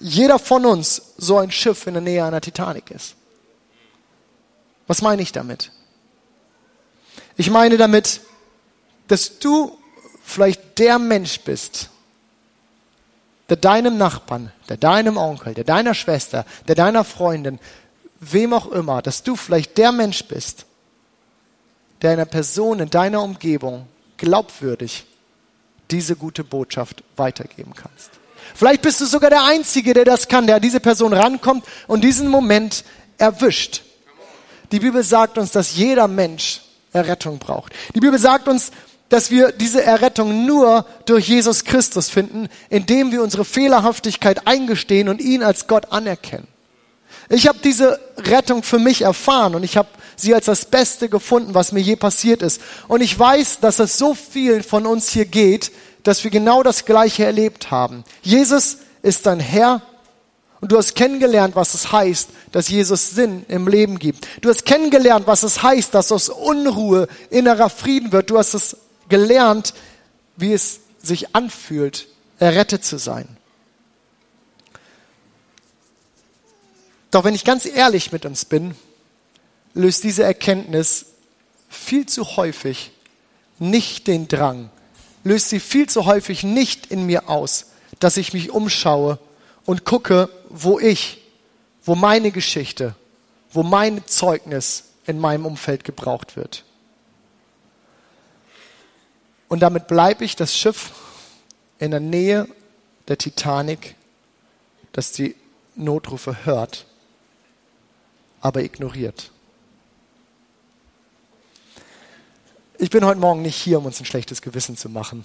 jeder 0.00 0.38
von 0.38 0.64
uns, 0.66 1.14
so 1.16 1.38
ein 1.38 1.50
Schiff 1.50 1.86
in 1.86 1.94
der 1.94 2.02
Nähe 2.02 2.24
einer 2.24 2.40
Titanic 2.40 2.90
ist. 2.90 3.14
Was 4.86 5.02
meine 5.02 5.22
ich 5.22 5.32
damit? 5.32 5.70
Ich 7.36 7.50
meine 7.50 7.76
damit, 7.76 8.20
dass 9.08 9.38
du 9.38 9.78
vielleicht 10.24 10.78
der 10.78 10.98
Mensch 10.98 11.40
bist, 11.40 11.90
der 13.48 13.56
deinem 13.56 13.98
Nachbarn, 13.98 14.52
der 14.68 14.76
deinem 14.76 15.16
Onkel, 15.16 15.54
der 15.54 15.64
deiner 15.64 15.94
Schwester, 15.94 16.46
der 16.68 16.74
deiner 16.74 17.04
Freundin, 17.04 17.58
wem 18.20 18.54
auch 18.54 18.68
immer, 18.68 19.02
dass 19.02 19.22
du 19.22 19.36
vielleicht 19.36 19.78
der 19.78 19.92
Mensch 19.92 20.24
bist, 20.24 20.66
der 22.00 22.12
einer 22.12 22.24
Person 22.24 22.80
in 22.80 22.90
deiner 22.90 23.22
Umgebung 23.22 23.86
glaubwürdig 24.16 25.04
diese 25.90 26.16
gute 26.16 26.44
Botschaft 26.44 27.04
weitergeben 27.16 27.74
kannst. 27.74 28.21
Vielleicht 28.54 28.82
bist 28.82 29.00
du 29.00 29.06
sogar 29.06 29.30
der 29.30 29.44
Einzige, 29.44 29.94
der 29.94 30.04
das 30.04 30.28
kann, 30.28 30.46
der 30.46 30.56
an 30.56 30.62
diese 30.62 30.80
Person 30.80 31.12
rankommt 31.12 31.64
und 31.86 32.02
diesen 32.02 32.28
Moment 32.28 32.84
erwischt. 33.18 33.82
Die 34.70 34.80
Bibel 34.80 35.02
sagt 35.02 35.38
uns, 35.38 35.52
dass 35.52 35.74
jeder 35.74 36.08
Mensch 36.08 36.62
Errettung 36.92 37.38
braucht. 37.38 37.72
Die 37.94 38.00
Bibel 38.00 38.18
sagt 38.18 38.48
uns, 38.48 38.70
dass 39.08 39.30
wir 39.30 39.52
diese 39.52 39.82
Errettung 39.82 40.46
nur 40.46 40.86
durch 41.04 41.28
Jesus 41.28 41.64
Christus 41.64 42.08
finden, 42.08 42.48
indem 42.70 43.12
wir 43.12 43.22
unsere 43.22 43.44
Fehlerhaftigkeit 43.44 44.46
eingestehen 44.46 45.08
und 45.08 45.20
ihn 45.20 45.42
als 45.42 45.66
Gott 45.66 45.92
anerkennen. 45.92 46.48
Ich 47.28 47.46
habe 47.46 47.58
diese 47.62 48.00
Rettung 48.16 48.62
für 48.62 48.78
mich 48.78 49.02
erfahren 49.02 49.54
und 49.54 49.64
ich 49.64 49.76
habe 49.76 49.88
sie 50.16 50.34
als 50.34 50.46
das 50.46 50.64
Beste 50.64 51.08
gefunden, 51.08 51.54
was 51.54 51.72
mir 51.72 51.80
je 51.80 51.96
passiert 51.96 52.42
ist. 52.42 52.60
Und 52.88 53.00
ich 53.02 53.18
weiß, 53.18 53.60
dass 53.60 53.78
es 53.78 53.98
so 53.98 54.14
vielen 54.14 54.62
von 54.62 54.86
uns 54.86 55.10
hier 55.10 55.26
geht, 55.26 55.72
dass 56.02 56.24
wir 56.24 56.30
genau 56.30 56.62
das 56.62 56.84
Gleiche 56.84 57.24
erlebt 57.24 57.70
haben. 57.70 58.04
Jesus 58.22 58.78
ist 59.02 59.26
dein 59.26 59.40
Herr 59.40 59.82
und 60.60 60.70
du 60.70 60.76
hast 60.76 60.94
kennengelernt, 60.94 61.56
was 61.56 61.74
es 61.74 61.90
heißt, 61.90 62.30
dass 62.52 62.68
Jesus 62.68 63.10
Sinn 63.10 63.44
im 63.48 63.66
Leben 63.66 63.98
gibt. 63.98 64.26
Du 64.40 64.48
hast 64.48 64.64
kennengelernt, 64.64 65.26
was 65.26 65.42
es 65.42 65.62
heißt, 65.62 65.92
dass 65.94 66.12
aus 66.12 66.28
Unruhe 66.28 67.08
innerer 67.30 67.68
Frieden 67.68 68.12
wird. 68.12 68.30
Du 68.30 68.38
hast 68.38 68.54
es 68.54 68.76
gelernt, 69.08 69.74
wie 70.36 70.52
es 70.52 70.80
sich 71.02 71.34
anfühlt, 71.34 72.06
errettet 72.38 72.84
zu 72.84 72.98
sein. 72.98 73.26
Doch 77.10 77.24
wenn 77.24 77.34
ich 77.34 77.44
ganz 77.44 77.66
ehrlich 77.66 78.12
mit 78.12 78.24
uns 78.24 78.44
bin, 78.44 78.74
löst 79.74 80.04
diese 80.04 80.22
Erkenntnis 80.22 81.06
viel 81.68 82.06
zu 82.06 82.36
häufig 82.36 82.92
nicht 83.58 84.06
den 84.06 84.28
Drang, 84.28 84.70
löst 85.24 85.48
sie 85.48 85.60
viel 85.60 85.88
zu 85.88 86.06
häufig 86.06 86.44
nicht 86.44 86.86
in 86.86 87.06
mir 87.06 87.28
aus, 87.28 87.66
dass 88.00 88.16
ich 88.16 88.32
mich 88.32 88.50
umschaue 88.50 89.18
und 89.64 89.84
gucke, 89.84 90.28
wo 90.48 90.78
ich 90.78 91.22
wo 91.84 91.94
meine 91.94 92.30
Geschichte, 92.30 92.94
wo 93.50 93.62
mein 93.62 94.06
Zeugnis 94.06 94.84
in 95.06 95.18
meinem 95.18 95.46
Umfeld 95.46 95.84
gebraucht 95.84 96.36
wird. 96.36 96.64
Und 99.48 99.60
damit 99.60 99.88
bleibe 99.88 100.24
ich 100.24 100.36
das 100.36 100.56
Schiff 100.56 100.92
in 101.78 101.90
der 101.90 102.00
Nähe 102.00 102.48
der 103.08 103.18
Titanic, 103.18 103.96
das 104.92 105.12
die 105.12 105.34
Notrufe 105.74 106.44
hört, 106.44 106.86
aber 108.40 108.62
ignoriert. 108.62 109.30
Ich 112.82 112.90
bin 112.90 113.04
heute 113.04 113.20
Morgen 113.20 113.42
nicht 113.42 113.54
hier, 113.54 113.78
um 113.78 113.86
uns 113.86 114.00
ein 114.00 114.06
schlechtes 114.06 114.42
Gewissen 114.42 114.76
zu 114.76 114.88
machen. 114.88 115.24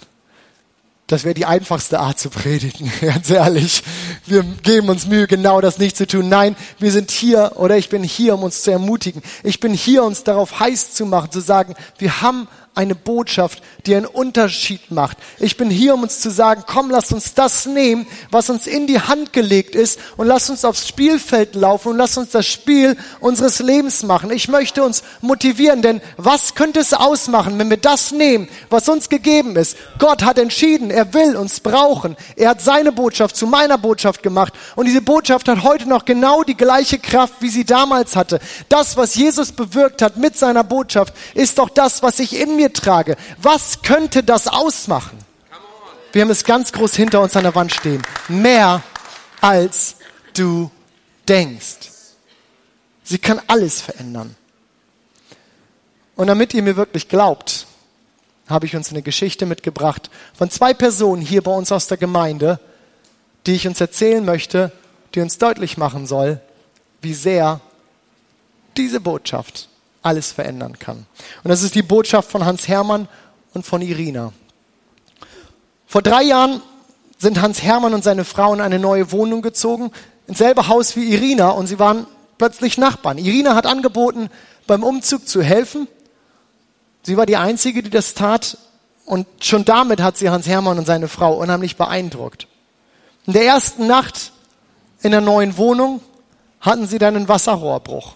Das 1.08 1.24
wäre 1.24 1.34
die 1.34 1.44
einfachste 1.44 1.98
Art 1.98 2.16
zu 2.16 2.30
predigen, 2.30 2.88
ganz 3.00 3.30
ehrlich. 3.30 3.82
Wir 4.26 4.44
geben 4.62 4.88
uns 4.88 5.08
Mühe, 5.08 5.26
genau 5.26 5.60
das 5.60 5.78
nicht 5.78 5.96
zu 5.96 6.06
tun. 6.06 6.28
Nein, 6.28 6.54
wir 6.78 6.92
sind 6.92 7.10
hier 7.10 7.54
oder 7.56 7.76
ich 7.76 7.88
bin 7.88 8.04
hier, 8.04 8.34
um 8.34 8.44
uns 8.44 8.62
zu 8.62 8.70
ermutigen. 8.70 9.22
Ich 9.42 9.58
bin 9.58 9.74
hier, 9.74 10.04
uns 10.04 10.22
darauf 10.22 10.60
heiß 10.60 10.94
zu 10.94 11.04
machen, 11.04 11.32
zu 11.32 11.40
sagen, 11.40 11.74
wir 11.98 12.22
haben 12.22 12.46
eine 12.74 12.94
Botschaft, 12.94 13.62
die 13.86 13.94
einen 13.94 14.06
Unterschied 14.06 14.90
macht. 14.90 15.16
Ich 15.38 15.56
bin 15.56 15.70
hier, 15.70 15.94
um 15.94 16.02
uns 16.02 16.20
zu 16.20 16.30
sagen, 16.30 16.64
komm, 16.66 16.90
lass 16.90 17.12
uns 17.12 17.34
das 17.34 17.66
nehmen, 17.66 18.06
was 18.30 18.50
uns 18.50 18.66
in 18.66 18.86
die 18.86 19.00
Hand 19.00 19.32
gelegt 19.32 19.74
ist 19.74 19.98
und 20.16 20.26
lass 20.26 20.48
uns 20.50 20.64
aufs 20.64 20.86
Spielfeld 20.86 21.54
laufen 21.54 21.88
und 21.88 21.96
lass 21.96 22.16
uns 22.16 22.30
das 22.30 22.46
Spiel 22.46 22.96
unseres 23.20 23.58
Lebens 23.60 24.02
machen. 24.02 24.30
Ich 24.30 24.48
möchte 24.48 24.82
uns 24.82 25.02
motivieren, 25.20 25.82
denn 25.82 26.00
was 26.16 26.54
könnte 26.54 26.80
es 26.80 26.92
ausmachen, 26.92 27.58
wenn 27.58 27.70
wir 27.70 27.78
das 27.78 28.12
nehmen, 28.12 28.48
was 28.70 28.88
uns 28.88 29.08
gegeben 29.08 29.56
ist? 29.56 29.76
Gott 29.98 30.22
hat 30.22 30.38
entschieden, 30.38 30.90
er 30.90 31.14
will 31.14 31.36
uns 31.36 31.60
brauchen. 31.60 32.16
Er 32.36 32.50
hat 32.50 32.60
seine 32.60 32.92
Botschaft 32.92 33.36
zu 33.36 33.46
meiner 33.46 33.78
Botschaft 33.78 34.22
gemacht 34.22 34.52
und 34.76 34.86
diese 34.86 35.02
Botschaft 35.02 35.48
hat 35.48 35.62
heute 35.62 35.88
noch 35.88 36.04
genau 36.04 36.42
die 36.42 36.56
gleiche 36.56 36.98
Kraft, 36.98 37.34
wie 37.40 37.48
sie 37.48 37.64
damals 37.64 38.16
hatte. 38.16 38.40
Das, 38.68 38.96
was 38.96 39.14
Jesus 39.14 39.52
bewirkt 39.52 40.02
hat 40.02 40.16
mit 40.16 40.36
seiner 40.36 40.64
Botschaft, 40.64 41.14
ist 41.34 41.58
doch 41.58 41.70
das, 41.70 42.02
was 42.02 42.18
sich 42.18 42.38
in 42.38 42.57
mir 42.58 42.72
trage. 42.72 43.16
Was 43.40 43.82
könnte 43.82 44.22
das 44.22 44.48
ausmachen? 44.48 45.18
Wir 46.12 46.22
haben 46.22 46.30
es 46.30 46.44
ganz 46.44 46.72
groß 46.72 46.94
hinter 46.94 47.20
uns 47.20 47.36
an 47.36 47.44
der 47.44 47.54
Wand 47.54 47.72
stehen. 47.72 48.02
Mehr 48.28 48.82
als 49.40 49.96
du 50.34 50.70
denkst. 51.28 51.90
Sie 53.04 53.18
kann 53.18 53.40
alles 53.46 53.80
verändern. 53.80 54.36
Und 56.16 56.26
damit 56.26 56.52
ihr 56.52 56.62
mir 56.62 56.76
wirklich 56.76 57.08
glaubt, 57.08 57.66
habe 58.48 58.66
ich 58.66 58.74
uns 58.74 58.90
eine 58.90 59.02
Geschichte 59.02 59.46
mitgebracht 59.46 60.10
von 60.34 60.50
zwei 60.50 60.74
Personen 60.74 61.22
hier 61.22 61.42
bei 61.42 61.52
uns 61.52 61.70
aus 61.70 61.86
der 61.86 61.96
Gemeinde, 61.96 62.58
die 63.46 63.54
ich 63.54 63.68
uns 63.68 63.80
erzählen 63.80 64.24
möchte, 64.24 64.72
die 65.14 65.20
uns 65.20 65.38
deutlich 65.38 65.76
machen 65.76 66.06
soll, 66.06 66.40
wie 67.00 67.14
sehr 67.14 67.60
diese 68.76 69.00
Botschaft 69.00 69.68
alles 70.08 70.32
verändern 70.32 70.78
kann. 70.78 71.06
Und 71.44 71.48
das 71.48 71.62
ist 71.62 71.74
die 71.74 71.82
Botschaft 71.82 72.30
von 72.30 72.44
Hans 72.44 72.66
Hermann 72.66 73.08
und 73.54 73.64
von 73.64 73.82
Irina. 73.82 74.32
Vor 75.86 76.02
drei 76.02 76.22
Jahren 76.22 76.60
sind 77.18 77.40
Hans 77.40 77.62
Hermann 77.62 77.94
und 77.94 78.04
seine 78.04 78.24
Frau 78.24 78.52
in 78.54 78.60
eine 78.60 78.78
neue 78.78 79.12
Wohnung 79.12 79.42
gezogen, 79.42 79.90
ins 80.26 80.38
selbe 80.38 80.68
Haus 80.68 80.96
wie 80.96 81.12
Irina 81.12 81.50
und 81.50 81.66
sie 81.66 81.78
waren 81.78 82.06
plötzlich 82.36 82.78
Nachbarn. 82.78 83.18
Irina 83.18 83.54
hat 83.54 83.66
angeboten, 83.66 84.28
beim 84.66 84.82
Umzug 84.82 85.28
zu 85.28 85.42
helfen. 85.42 85.88
Sie 87.02 87.16
war 87.16 87.26
die 87.26 87.36
Einzige, 87.36 87.82
die 87.82 87.90
das 87.90 88.14
tat 88.14 88.58
und 89.04 89.26
schon 89.40 89.64
damit 89.64 90.02
hat 90.02 90.18
sie 90.18 90.28
Hans 90.28 90.46
Hermann 90.46 90.78
und 90.78 90.86
seine 90.86 91.08
Frau 91.08 91.34
unheimlich 91.34 91.76
beeindruckt. 91.76 92.46
In 93.26 93.32
der 93.32 93.44
ersten 93.44 93.86
Nacht 93.86 94.32
in 95.02 95.12
der 95.12 95.20
neuen 95.20 95.56
Wohnung 95.56 96.00
hatten 96.60 96.86
sie 96.86 96.98
dann 96.98 97.16
einen 97.16 97.28
Wasserrohrbruch. 97.28 98.14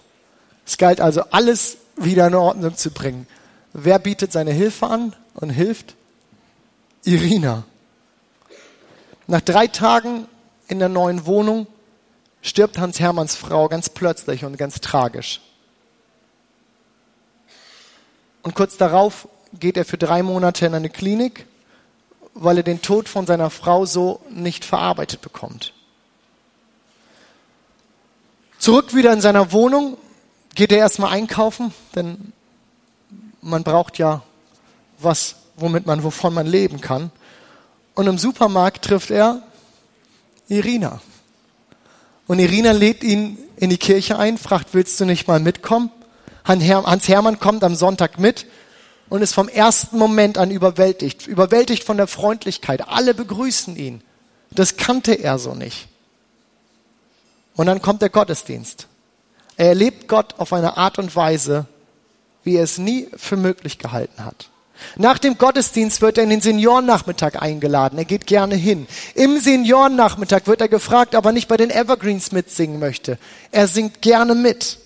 Es 0.65 0.77
galt 0.77 1.01
also 1.01 1.23
alles 1.31 1.77
wieder 1.95 2.27
in 2.27 2.35
Ordnung 2.35 2.75
zu 2.75 2.91
bringen. 2.91 3.27
Wer 3.73 3.99
bietet 3.99 4.31
seine 4.31 4.51
Hilfe 4.51 4.87
an 4.87 5.15
und 5.33 5.49
hilft? 5.49 5.95
Irina. 7.05 7.63
Nach 9.27 9.41
drei 9.41 9.67
Tagen 9.67 10.27
in 10.67 10.79
der 10.79 10.89
neuen 10.89 11.25
Wohnung 11.25 11.67
stirbt 12.41 12.77
Hans 12.77 12.99
Hermanns 12.99 13.35
Frau 13.35 13.67
ganz 13.69 13.89
plötzlich 13.89 14.45
und 14.45 14.57
ganz 14.57 14.81
tragisch. 14.81 15.41
Und 18.41 18.55
kurz 18.55 18.77
darauf 18.77 19.27
geht 19.53 19.77
er 19.77 19.85
für 19.85 19.97
drei 19.97 20.21
Monate 20.23 20.65
in 20.65 20.73
eine 20.73 20.89
Klinik, 20.89 21.45
weil 22.33 22.57
er 22.57 22.63
den 22.63 22.81
Tod 22.81 23.07
von 23.07 23.25
seiner 23.25 23.49
Frau 23.49 23.85
so 23.85 24.19
nicht 24.29 24.65
verarbeitet 24.65 25.21
bekommt. 25.21 25.73
Zurück 28.57 28.93
wieder 28.93 29.13
in 29.13 29.21
seiner 29.21 29.51
Wohnung 29.51 29.97
geht 30.55 30.71
er 30.71 30.79
erstmal 30.79 31.11
einkaufen, 31.11 31.73
denn 31.95 32.33
man 33.41 33.63
braucht 33.63 33.97
ja 33.97 34.23
was, 34.99 35.35
womit 35.55 35.85
man, 35.85 36.03
wovon 36.03 36.33
man 36.33 36.47
leben 36.47 36.81
kann. 36.81 37.11
Und 37.95 38.07
im 38.07 38.17
Supermarkt 38.17 38.85
trifft 38.85 39.11
er 39.11 39.41
Irina. 40.47 41.01
Und 42.27 42.39
Irina 42.39 42.71
lädt 42.71 43.03
ihn 43.03 43.37
in 43.57 43.69
die 43.69 43.77
Kirche 43.77 44.17
ein, 44.17 44.37
fragt, 44.37 44.73
willst 44.73 44.99
du 44.99 45.05
nicht 45.05 45.27
mal 45.27 45.39
mitkommen? 45.39 45.91
Hans 46.45 47.07
Hermann 47.07 47.39
kommt 47.39 47.63
am 47.63 47.75
Sonntag 47.75 48.19
mit 48.19 48.45
und 49.09 49.21
ist 49.21 49.33
vom 49.33 49.47
ersten 49.47 49.97
Moment 49.97 50.37
an 50.37 50.51
überwältigt. 50.51 51.27
Überwältigt 51.27 51.83
von 51.83 51.97
der 51.97 52.07
Freundlichkeit. 52.07 52.87
Alle 52.87 53.13
begrüßen 53.13 53.75
ihn. 53.75 54.01
Das 54.51 54.77
kannte 54.77 55.13
er 55.13 55.39
so 55.39 55.53
nicht. 55.53 55.87
Und 57.55 57.67
dann 57.67 57.81
kommt 57.81 58.01
der 58.01 58.09
Gottesdienst. 58.09 58.87
Er 59.57 59.69
erlebt 59.69 60.07
Gott 60.07 60.35
auf 60.37 60.53
eine 60.53 60.77
Art 60.77 60.99
und 60.99 61.15
Weise, 61.15 61.65
wie 62.43 62.55
er 62.55 62.63
es 62.63 62.77
nie 62.77 63.07
für 63.15 63.37
möglich 63.37 63.77
gehalten 63.77 64.25
hat. 64.25 64.49
Nach 64.95 65.17
dem 65.17 65.37
Gottesdienst 65.37 66.01
wird 66.01 66.17
er 66.17 66.23
in 66.23 66.29
den 66.29 66.41
Seniorennachmittag 66.41 67.35
eingeladen. 67.41 67.97
Er 67.97 68.05
geht 68.05 68.27
gerne 68.27 68.55
hin. 68.55 68.87
Im 69.15 69.39
Seniorennachmittag 69.39 70.41
wird 70.45 70.61
er 70.61 70.67
gefragt, 70.67 71.15
ob 71.15 71.25
er 71.25 71.31
nicht 71.31 71.47
bei 71.47 71.57
den 71.57 71.69
Evergreens 71.69 72.31
mitsingen 72.31 72.79
möchte. 72.79 73.17
Er 73.51 73.67
singt 73.67 74.01
gerne 74.01 74.35
mit. 74.35 74.79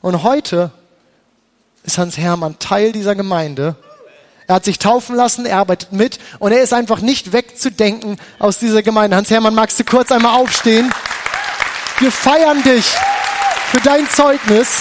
Und 0.00 0.22
heute 0.22 0.70
ist 1.84 1.96
Hans 1.98 2.18
Hermann 2.18 2.58
Teil 2.58 2.92
dieser 2.92 3.14
Gemeinde. 3.14 3.76
Er 4.46 4.56
hat 4.56 4.64
sich 4.64 4.78
taufen 4.78 5.14
lassen, 5.14 5.46
er 5.46 5.58
arbeitet 5.58 5.92
mit 5.92 6.18
und 6.38 6.52
er 6.52 6.62
ist 6.62 6.72
einfach 6.72 7.00
nicht 7.00 7.32
wegzudenken 7.32 8.18
aus 8.38 8.58
dieser 8.58 8.82
Gemeinde. 8.82 9.16
Hans 9.16 9.30
Hermann, 9.30 9.54
magst 9.54 9.78
du 9.78 9.84
kurz 9.84 10.10
einmal 10.10 10.40
aufstehen? 10.40 10.90
Wir 11.98 12.10
feiern 12.10 12.62
dich 12.62 12.86
für 13.70 13.80
dein 13.80 14.08
Zeugnis. 14.08 14.80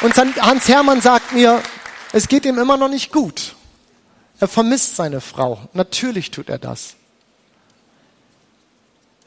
Und 0.00 0.16
Hans 0.16 0.68
Hermann 0.68 1.00
sagt 1.00 1.32
mir, 1.32 1.60
es 2.12 2.28
geht 2.28 2.44
ihm 2.44 2.58
immer 2.58 2.76
noch 2.76 2.88
nicht 2.88 3.10
gut. 3.10 3.56
Er 4.38 4.46
vermisst 4.46 4.94
seine 4.94 5.20
Frau. 5.20 5.58
Natürlich 5.72 6.30
tut 6.30 6.48
er 6.48 6.58
das. 6.58 6.94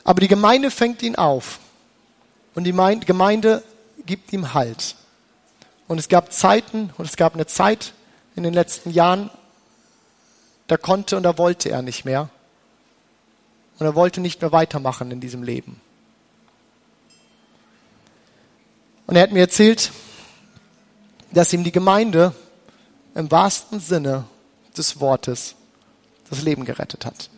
Aber 0.06 0.22
die 0.22 0.30
Gemeinde 0.30 0.72
fängt 0.72 1.04
ihn 1.04 1.18
auf. 1.18 1.60
Und 2.56 2.64
die 2.64 2.72
Gemeinde 2.72 3.64
gibt 4.06 4.32
ihm 4.32 4.54
Halt. 4.54 4.96
Und 5.90 5.98
es 5.98 6.08
gab 6.08 6.32
Zeiten, 6.32 6.92
und 6.98 7.06
es 7.06 7.18
gab 7.18 7.34
eine 7.34 7.48
Zeit 7.48 7.94
in 8.36 8.44
den 8.44 8.54
letzten 8.54 8.92
Jahren, 8.92 9.30
da 10.68 10.78
konnte 10.78 11.18
und 11.18 11.24
da 11.24 11.38
wollte 11.38 11.70
er 11.70 11.82
nicht 11.82 12.06
mehr. 12.06 12.30
Und 13.80 13.86
er 13.86 13.96
wollte 13.96 14.22
nicht 14.22 14.42
mehr 14.42 14.54
weitermachen 14.54 15.12
in 15.12 15.20
diesem 15.20 15.44
Leben. 15.44 15.82
Und 19.07 19.07
er 19.18 19.24
hat 19.24 19.32
mir 19.32 19.40
erzählt, 19.40 19.92
dass 21.32 21.52
ihm 21.52 21.64
die 21.64 21.72
Gemeinde 21.72 22.36
im 23.16 23.32
wahrsten 23.32 23.80
Sinne 23.80 24.26
des 24.78 25.00
Wortes 25.00 25.56
das 26.30 26.44
Leben 26.44 26.66
gerettet 26.66 27.04
hat. 27.04 27.32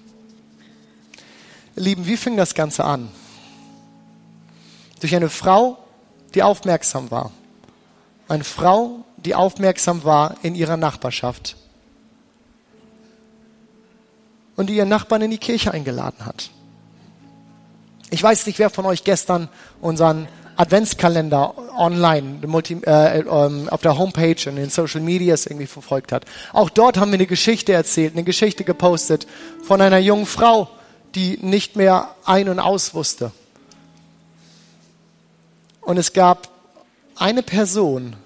Lieben, 1.76 2.06
wie 2.06 2.18
fing 2.18 2.36
das 2.36 2.54
Ganze 2.54 2.84
an? 2.84 3.10
Durch 5.00 5.16
eine 5.16 5.30
Frau, 5.30 5.78
die 6.34 6.44
aufmerksam 6.44 7.12
war. 7.12 7.32
Eine 8.28 8.44
Frau, 8.44 9.06
die 9.16 9.34
aufmerksam 9.34 10.04
war 10.04 10.36
in 10.42 10.56
ihrer 10.56 10.76
Nachbarschaft. 10.76 11.56
Und 14.58 14.68
die 14.68 14.76
ihren 14.76 14.90
Nachbarn 14.90 15.22
in 15.22 15.32
die 15.32 15.38
Kirche 15.38 15.72
eingeladen 15.72 16.26
hat. 16.26 16.50
Ich 18.10 18.22
weiß 18.22 18.48
nicht, 18.48 18.60
wer 18.60 18.70
von 18.70 18.86
euch 18.86 19.06
gestern 19.06 19.48
unseren 19.80 20.28
Adventskalender 20.60 21.56
online 21.78 22.46
multi, 22.46 22.82
äh, 22.86 23.20
ähm, 23.20 23.70
auf 23.70 23.80
der 23.82 23.98
Homepage 23.98 24.36
und 24.50 24.58
in 24.58 24.64
den 24.64 24.70
Social 24.70 25.00
Medias 25.00 25.46
irgendwie 25.46 25.68
verfolgt 25.68 26.12
hat. 26.12 26.26
Auch 26.52 26.70
dort 26.70 26.98
haben 26.98 27.12
wir 27.12 27.18
eine 27.18 27.28
Geschichte 27.28 27.72
erzählt, 27.72 28.14
eine 28.14 28.26
Geschichte 28.26 28.66
gepostet 28.66 29.26
von 29.64 29.80
einer 29.80 30.00
jungen 30.00 30.26
Frau, 30.26 30.70
die 31.16 31.40
nicht 31.42 31.78
mehr 31.78 32.14
ein- 32.26 32.50
und 32.50 32.60
aus 32.60 32.94
wusste. 32.94 33.32
Und 35.80 35.96
es 35.96 36.12
gab 36.12 36.50
eine 37.16 37.42
Person, 37.42 38.18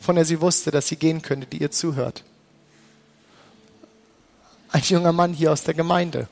von 0.00 0.16
der 0.16 0.24
sie 0.24 0.40
wusste, 0.40 0.70
dass 0.70 0.88
sie 0.88 0.96
gehen 0.96 1.20
könnte, 1.20 1.48
die 1.48 1.58
ihr 1.58 1.70
zuhört. 1.70 2.24
Ein 4.70 4.82
junger 4.84 5.12
Mann 5.12 5.34
hier 5.34 5.52
aus 5.52 5.64
der 5.64 5.74
Gemeinde. 5.74 6.28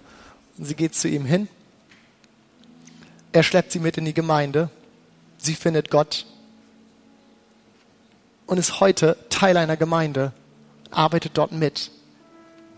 Und 0.56 0.64
sie 0.64 0.76
geht 0.76 0.94
zu 0.94 1.08
ihm 1.08 1.26
hin 1.26 1.48
Er 3.32 3.42
schleppt 3.42 3.72
sie 3.72 3.80
mit 3.80 3.98
in 3.98 4.06
die 4.06 4.14
Gemeinde. 4.14 4.70
Sie 5.38 5.54
findet 5.54 5.90
Gott 5.90 6.26
und 8.46 8.58
ist 8.58 8.80
heute 8.80 9.16
Teil 9.28 9.56
einer 9.56 9.76
Gemeinde, 9.76 10.32
arbeitet 10.90 11.32
dort 11.34 11.52
mit, 11.52 11.90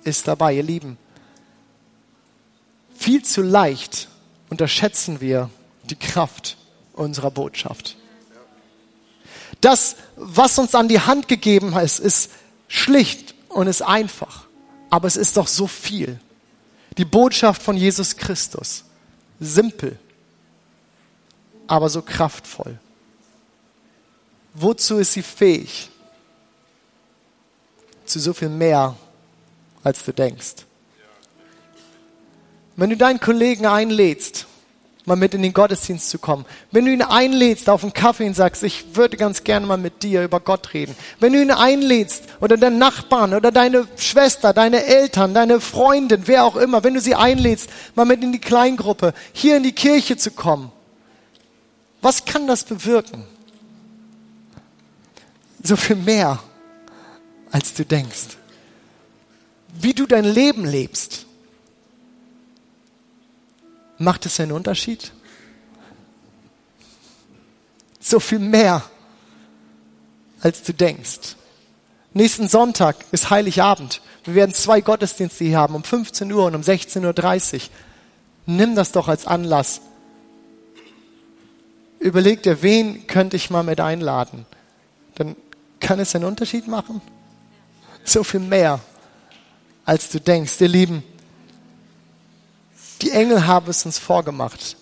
ist 0.04 0.28
dabei, 0.28 0.54
ihr 0.54 0.62
Lieben. 0.62 0.98
Viel 2.94 3.22
zu 3.22 3.42
leicht 3.42 4.08
unterschätzen 4.50 5.20
wir 5.20 5.50
die 5.84 5.96
Kraft 5.96 6.56
unserer 6.94 7.30
Botschaft. 7.30 7.96
Das, 9.60 9.96
was 10.16 10.58
uns 10.58 10.74
an 10.74 10.88
die 10.88 11.00
Hand 11.00 11.28
gegeben 11.28 11.76
ist, 11.76 11.98
ist 11.98 12.30
schlicht 12.68 13.34
und 13.48 13.66
ist 13.66 13.82
einfach. 13.82 14.46
Aber 14.90 15.06
es 15.08 15.16
ist 15.16 15.36
doch 15.36 15.46
so 15.46 15.66
viel. 15.66 16.18
Die 16.96 17.04
Botschaft 17.04 17.62
von 17.62 17.76
Jesus 17.76 18.16
Christus. 18.16 18.84
Simpel, 19.40 19.98
aber 21.68 21.88
so 21.88 22.02
kraftvoll. 22.02 22.78
Wozu 24.54 24.98
ist 24.98 25.12
sie 25.12 25.22
fähig? 25.22 25.90
Zu 28.04 28.18
so 28.18 28.32
viel 28.32 28.48
mehr, 28.48 28.96
als 29.84 30.04
du 30.04 30.12
denkst. 30.12 30.64
Wenn 32.74 32.90
du 32.90 32.96
deinen 32.96 33.20
Kollegen 33.20 33.66
einlädst, 33.66 34.46
mal 35.08 35.16
mit 35.16 35.34
in 35.34 35.42
den 35.42 35.52
Gottesdienst 35.52 36.10
zu 36.10 36.18
kommen. 36.18 36.44
Wenn 36.70 36.84
du 36.84 36.92
ihn 36.92 37.02
einlädst 37.02 37.68
auf 37.68 37.82
einen 37.82 37.92
Kaffee 37.92 38.26
und 38.26 38.34
sagst, 38.34 38.62
ich 38.62 38.94
würde 38.94 39.16
ganz 39.16 39.42
gerne 39.42 39.66
mal 39.66 39.78
mit 39.78 40.02
dir 40.02 40.22
über 40.22 40.38
Gott 40.38 40.74
reden. 40.74 40.94
Wenn 41.18 41.32
du 41.32 41.42
ihn 41.42 41.50
einlädst 41.50 42.24
oder 42.40 42.56
deinen 42.56 42.78
Nachbarn 42.78 43.34
oder 43.34 43.50
deine 43.50 43.88
Schwester, 43.96 44.52
deine 44.52 44.84
Eltern, 44.84 45.34
deine 45.34 45.60
Freundin, 45.60 46.22
wer 46.26 46.44
auch 46.44 46.56
immer, 46.56 46.84
wenn 46.84 46.94
du 46.94 47.00
sie 47.00 47.14
einlädst, 47.14 47.70
mal 47.94 48.04
mit 48.04 48.22
in 48.22 48.32
die 48.32 48.38
Kleingruppe, 48.38 49.14
hier 49.32 49.56
in 49.56 49.62
die 49.62 49.72
Kirche 49.72 50.16
zu 50.16 50.30
kommen. 50.30 50.70
Was 52.00 52.24
kann 52.24 52.46
das 52.46 52.64
bewirken? 52.64 53.24
So 55.62 55.76
viel 55.76 55.96
mehr, 55.96 56.42
als 57.50 57.74
du 57.74 57.84
denkst. 57.84 58.36
Wie 59.80 59.94
du 59.94 60.06
dein 60.06 60.24
Leben 60.24 60.64
lebst 60.64 61.26
Macht 63.98 64.26
es 64.26 64.38
einen 64.38 64.52
Unterschied? 64.52 65.12
So 68.00 68.20
viel 68.20 68.38
mehr, 68.38 68.82
als 70.40 70.62
du 70.62 70.72
denkst. 70.72 71.36
Nächsten 72.14 72.48
Sonntag 72.48 72.96
ist 73.10 73.28
Heiligabend. 73.28 74.00
Wir 74.24 74.34
werden 74.34 74.54
zwei 74.54 74.80
Gottesdienste 74.80 75.44
hier 75.44 75.58
haben, 75.58 75.74
um 75.74 75.82
15 75.82 76.32
Uhr 76.32 76.46
und 76.46 76.54
um 76.54 76.62
16.30 76.62 77.54
Uhr. 77.54 77.60
Nimm 78.46 78.76
das 78.76 78.92
doch 78.92 79.08
als 79.08 79.26
Anlass. 79.26 79.80
Überleg 81.98 82.42
dir, 82.42 82.62
wen 82.62 83.06
könnte 83.06 83.36
ich 83.36 83.50
mal 83.50 83.62
mit 83.62 83.80
einladen? 83.80 84.46
Dann 85.16 85.36
kann 85.80 85.98
es 85.98 86.14
einen 86.14 86.24
Unterschied 86.24 86.68
machen. 86.68 87.00
So 88.04 88.24
viel 88.24 88.40
mehr, 88.40 88.80
als 89.84 90.08
du 90.10 90.20
denkst. 90.20 90.60
Ihr 90.60 90.68
Lieben, 90.68 91.02
die 93.02 93.10
Engel 93.10 93.46
haben 93.46 93.68
es 93.68 93.84
uns 93.84 93.98
vorgemacht. 93.98 94.76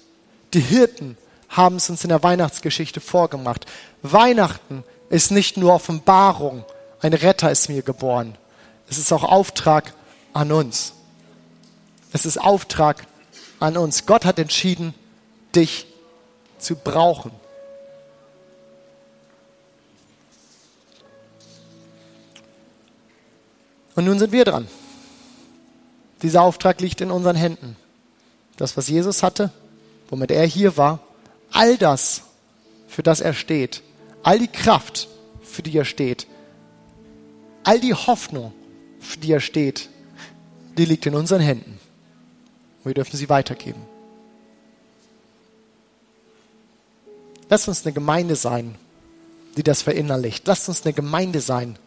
Die 0.54 0.60
Hirten 0.60 1.16
haben 1.48 1.76
es 1.76 1.88
uns 1.90 2.04
in 2.04 2.10
der 2.10 2.22
Weihnachtsgeschichte 2.22 3.00
vorgemacht. 3.00 3.66
Weihnachten 4.02 4.84
ist 5.10 5.30
nicht 5.30 5.56
nur 5.56 5.74
Offenbarung, 5.74 6.64
ein 7.00 7.12
Retter 7.12 7.50
ist 7.50 7.68
mir 7.68 7.82
geboren. 7.82 8.36
Es 8.88 8.98
ist 8.98 9.12
auch 9.12 9.24
Auftrag 9.24 9.92
an 10.32 10.52
uns. 10.52 10.92
Es 12.12 12.26
ist 12.26 12.40
Auftrag 12.40 13.06
an 13.58 13.76
uns. 13.76 14.06
Gott 14.06 14.24
hat 14.24 14.38
entschieden, 14.38 14.94
dich 15.54 15.86
zu 16.58 16.76
brauchen. 16.76 17.30
Und 23.94 24.04
nun 24.04 24.18
sind 24.18 24.32
wir 24.32 24.44
dran. 24.44 24.68
Dieser 26.22 26.42
Auftrag 26.42 26.80
liegt 26.80 27.00
in 27.00 27.10
unseren 27.10 27.36
Händen 27.36 27.76
das, 28.56 28.76
was 28.76 28.88
Jesus 28.88 29.22
hatte, 29.22 29.50
womit 30.08 30.30
er 30.30 30.46
hier 30.46 30.76
war, 30.76 31.00
all 31.50 31.76
das, 31.76 32.22
für 32.88 33.02
das 33.02 33.20
er 33.20 33.34
steht, 33.34 33.82
all 34.22 34.38
die 34.38 34.48
Kraft, 34.48 35.08
für 35.42 35.62
die 35.62 35.76
er 35.76 35.84
steht, 35.84 36.26
all 37.64 37.80
die 37.80 37.94
Hoffnung, 37.94 38.52
für 39.00 39.18
die 39.18 39.32
er 39.32 39.40
steht, 39.40 39.88
die 40.78 40.84
liegt 40.84 41.06
in 41.06 41.14
unseren 41.14 41.40
Händen. 41.40 41.78
Wir 42.84 42.94
dürfen 42.94 43.16
sie 43.16 43.28
weitergeben. 43.28 43.82
Lass 47.48 47.68
uns 47.68 47.84
eine 47.84 47.92
Gemeinde 47.92 48.36
sein, 48.36 48.74
die 49.56 49.62
das 49.62 49.82
verinnerlicht. 49.82 50.46
Lass 50.46 50.68
uns 50.68 50.84
eine 50.84 50.92
Gemeinde 50.92 51.40
sein, 51.40 51.78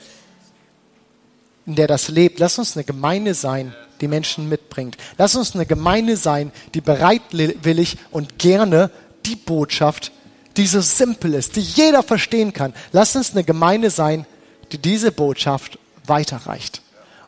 in 1.65 1.75
der 1.75 1.87
das 1.87 2.07
lebt. 2.07 2.39
Lass 2.39 2.57
uns 2.57 2.75
eine 2.75 2.83
Gemeinde 2.83 3.33
sein, 3.33 3.73
die 4.01 4.07
Menschen 4.07 4.49
mitbringt. 4.49 4.97
Lass 5.17 5.35
uns 5.35 5.55
eine 5.55 5.65
Gemeinde 5.65 6.17
sein, 6.17 6.51
die 6.73 6.81
bereitwillig 6.81 7.97
und 8.11 8.39
gerne 8.39 8.89
die 9.25 9.35
Botschaft, 9.35 10.11
die 10.57 10.65
so 10.65 10.81
simpel 10.81 11.33
ist, 11.33 11.55
die 11.55 11.61
jeder 11.61 12.03
verstehen 12.03 12.53
kann. 12.53 12.73
Lass 12.91 13.15
uns 13.15 13.31
eine 13.31 13.43
Gemeinde 13.43 13.89
sein, 13.89 14.25
die 14.71 14.77
diese 14.77 15.11
Botschaft 15.11 15.77
weiterreicht. 16.05 16.81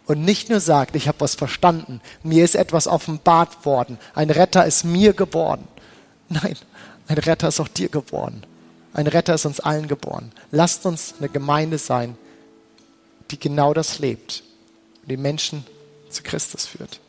Und 0.06 0.26
nicht 0.26 0.50
nur 0.50 0.60
sagt, 0.60 0.96
ich 0.96 1.08
habe 1.08 1.20
was 1.22 1.36
verstanden, 1.36 2.02
mir 2.24 2.44
ist 2.44 2.56
etwas 2.56 2.88
offenbart 2.88 3.65
worden, 3.65 4.00
ein 4.15 4.30
Retter 4.30 4.65
ist 4.65 4.84
mir 4.84 5.13
geboren. 5.13 5.63
Nein, 6.30 6.56
ein 7.12 7.17
Retter 7.17 7.50
ist 7.50 7.60
auch 7.60 7.67
dir 7.67 7.89
geboren. 7.89 8.45
Ein 8.93 9.06
Retter 9.06 9.34
ist 9.34 9.45
uns 9.45 9.60
allen 9.60 9.89
geboren. 9.89 10.32
Lasst 10.52 10.86
uns 10.86 11.15
eine 11.19 11.28
Gemeinde 11.28 11.78
sein, 11.78 12.17
die 13.32 13.39
genau 13.39 13.74
das 13.74 14.00
lebt 14.00 14.43
und 15.02 15.12
die 15.12 15.17
Menschen 15.17 15.65
zu 16.10 16.24
Christus 16.24 16.67
führt. 16.67 17.02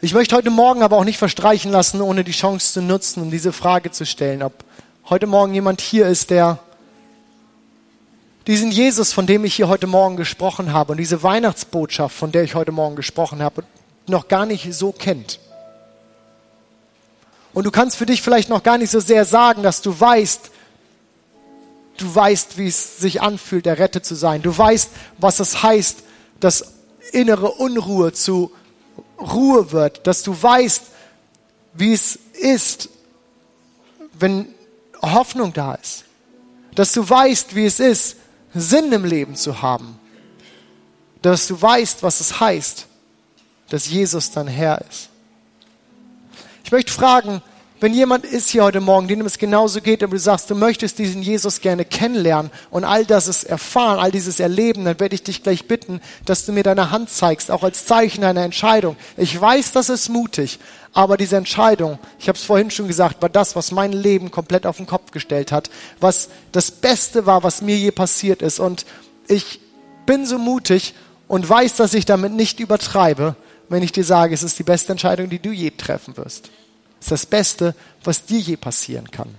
Ich 0.00 0.14
möchte 0.14 0.34
heute 0.34 0.48
Morgen 0.48 0.82
aber 0.82 0.96
auch 0.96 1.04
nicht 1.04 1.18
verstreichen 1.18 1.70
lassen, 1.70 2.00
ohne 2.00 2.24
die 2.24 2.32
Chance 2.32 2.72
zu 2.72 2.80
nutzen, 2.80 3.22
um 3.22 3.30
diese 3.30 3.52
Frage 3.52 3.90
zu 3.90 4.06
stellen, 4.06 4.42
ob 4.42 4.64
heute 5.10 5.26
Morgen 5.26 5.52
jemand 5.52 5.82
hier 5.82 6.06
ist, 6.06 6.30
der 6.30 6.58
diesen 8.46 8.70
Jesus, 8.70 9.12
von 9.12 9.26
dem 9.26 9.44
ich 9.44 9.54
hier 9.56 9.68
heute 9.68 9.86
Morgen 9.86 10.16
gesprochen 10.16 10.72
habe, 10.72 10.92
und 10.92 10.98
diese 10.98 11.22
Weihnachtsbotschaft, 11.22 12.16
von 12.16 12.32
der 12.32 12.44
ich 12.44 12.54
heute 12.54 12.72
Morgen 12.72 12.96
gesprochen 12.96 13.42
habe, 13.42 13.64
noch 14.06 14.28
gar 14.28 14.46
nicht 14.46 14.72
so 14.72 14.90
kennt. 14.90 15.38
Und 17.52 17.64
du 17.64 17.70
kannst 17.70 17.96
für 17.96 18.06
dich 18.06 18.22
vielleicht 18.22 18.48
noch 18.48 18.62
gar 18.62 18.78
nicht 18.78 18.90
so 18.90 19.00
sehr 19.00 19.24
sagen, 19.24 19.62
dass 19.62 19.82
du 19.82 19.98
weißt, 19.98 20.50
du 21.96 22.14
weißt, 22.14 22.58
wie 22.58 22.68
es 22.68 22.98
sich 22.98 23.20
anfühlt, 23.22 23.66
errettet 23.66 24.06
zu 24.06 24.14
sein. 24.14 24.42
Du 24.42 24.56
weißt, 24.56 24.90
was 25.18 25.40
es 25.40 25.62
heißt, 25.62 25.98
dass 26.38 26.74
innere 27.12 27.52
Unruhe 27.52 28.12
zu 28.12 28.52
Ruhe 29.18 29.72
wird, 29.72 30.06
dass 30.06 30.22
du 30.22 30.40
weißt, 30.40 30.84
wie 31.74 31.92
es 31.92 32.18
ist, 32.32 32.88
wenn 34.18 34.46
Hoffnung 35.02 35.52
da 35.52 35.74
ist, 35.74 36.04
dass 36.74 36.92
du 36.92 37.08
weißt, 37.08 37.54
wie 37.54 37.66
es 37.66 37.80
ist, 37.80 38.16
Sinn 38.54 38.92
im 38.92 39.04
Leben 39.04 39.36
zu 39.36 39.62
haben, 39.62 39.98
dass 41.22 41.46
du 41.46 41.60
weißt, 41.60 42.02
was 42.02 42.20
es 42.20 42.40
heißt, 42.40 42.86
dass 43.68 43.88
Jesus 43.88 44.30
dein 44.30 44.48
Herr 44.48 44.80
ist. 44.88 45.09
Ich 46.70 46.72
möchte 46.72 46.92
fragen, 46.92 47.42
wenn 47.80 47.92
jemand 47.92 48.24
ist 48.24 48.50
hier 48.50 48.62
heute 48.62 48.80
Morgen, 48.80 49.08
dem 49.08 49.26
es 49.26 49.38
genauso 49.38 49.80
geht, 49.80 50.04
aber 50.04 50.12
du 50.12 50.20
sagst, 50.20 50.48
du 50.50 50.54
möchtest 50.54 51.00
diesen 51.00 51.20
Jesus 51.20 51.60
gerne 51.60 51.84
kennenlernen 51.84 52.52
und 52.70 52.84
all 52.84 53.04
das 53.04 53.26
ist 53.26 53.42
erfahren, 53.42 53.98
all 53.98 54.12
dieses 54.12 54.38
erleben, 54.38 54.84
dann 54.84 55.00
werde 55.00 55.16
ich 55.16 55.24
dich 55.24 55.42
gleich 55.42 55.66
bitten, 55.66 56.00
dass 56.26 56.46
du 56.46 56.52
mir 56.52 56.62
deine 56.62 56.92
Hand 56.92 57.10
zeigst, 57.10 57.50
auch 57.50 57.64
als 57.64 57.86
Zeichen 57.86 58.20
deiner 58.20 58.44
Entscheidung. 58.44 58.94
Ich 59.16 59.40
weiß, 59.40 59.72
das 59.72 59.88
ist 59.88 60.10
mutig, 60.10 60.60
aber 60.92 61.16
diese 61.16 61.36
Entscheidung, 61.36 61.98
ich 62.20 62.28
habe 62.28 62.38
es 62.38 62.44
vorhin 62.44 62.70
schon 62.70 62.86
gesagt, 62.86 63.20
war 63.20 63.30
das, 63.30 63.56
was 63.56 63.72
mein 63.72 63.92
Leben 63.92 64.30
komplett 64.30 64.64
auf 64.64 64.76
den 64.76 64.86
Kopf 64.86 65.10
gestellt 65.10 65.50
hat, 65.50 65.70
was 65.98 66.28
das 66.52 66.70
Beste 66.70 67.26
war, 67.26 67.42
was 67.42 67.62
mir 67.62 67.76
je 67.76 67.90
passiert 67.90 68.42
ist. 68.42 68.60
Und 68.60 68.86
ich 69.26 69.58
bin 70.06 70.24
so 70.24 70.38
mutig 70.38 70.94
und 71.26 71.48
weiß, 71.48 71.74
dass 71.74 71.94
ich 71.94 72.04
damit 72.04 72.32
nicht 72.32 72.60
übertreibe, 72.60 73.34
wenn 73.68 73.82
ich 73.82 73.90
dir 73.90 74.04
sage, 74.04 74.34
es 74.34 74.44
ist 74.44 74.56
die 74.60 74.62
beste 74.62 74.92
Entscheidung, 74.92 75.28
die 75.30 75.40
du 75.40 75.50
je 75.50 75.72
treffen 75.72 76.16
wirst. 76.16 76.48
Ist 77.00 77.10
das 77.10 77.26
Beste, 77.26 77.74
was 78.04 78.24
dir 78.24 78.38
je 78.38 78.56
passieren 78.56 79.10
kann. 79.10 79.34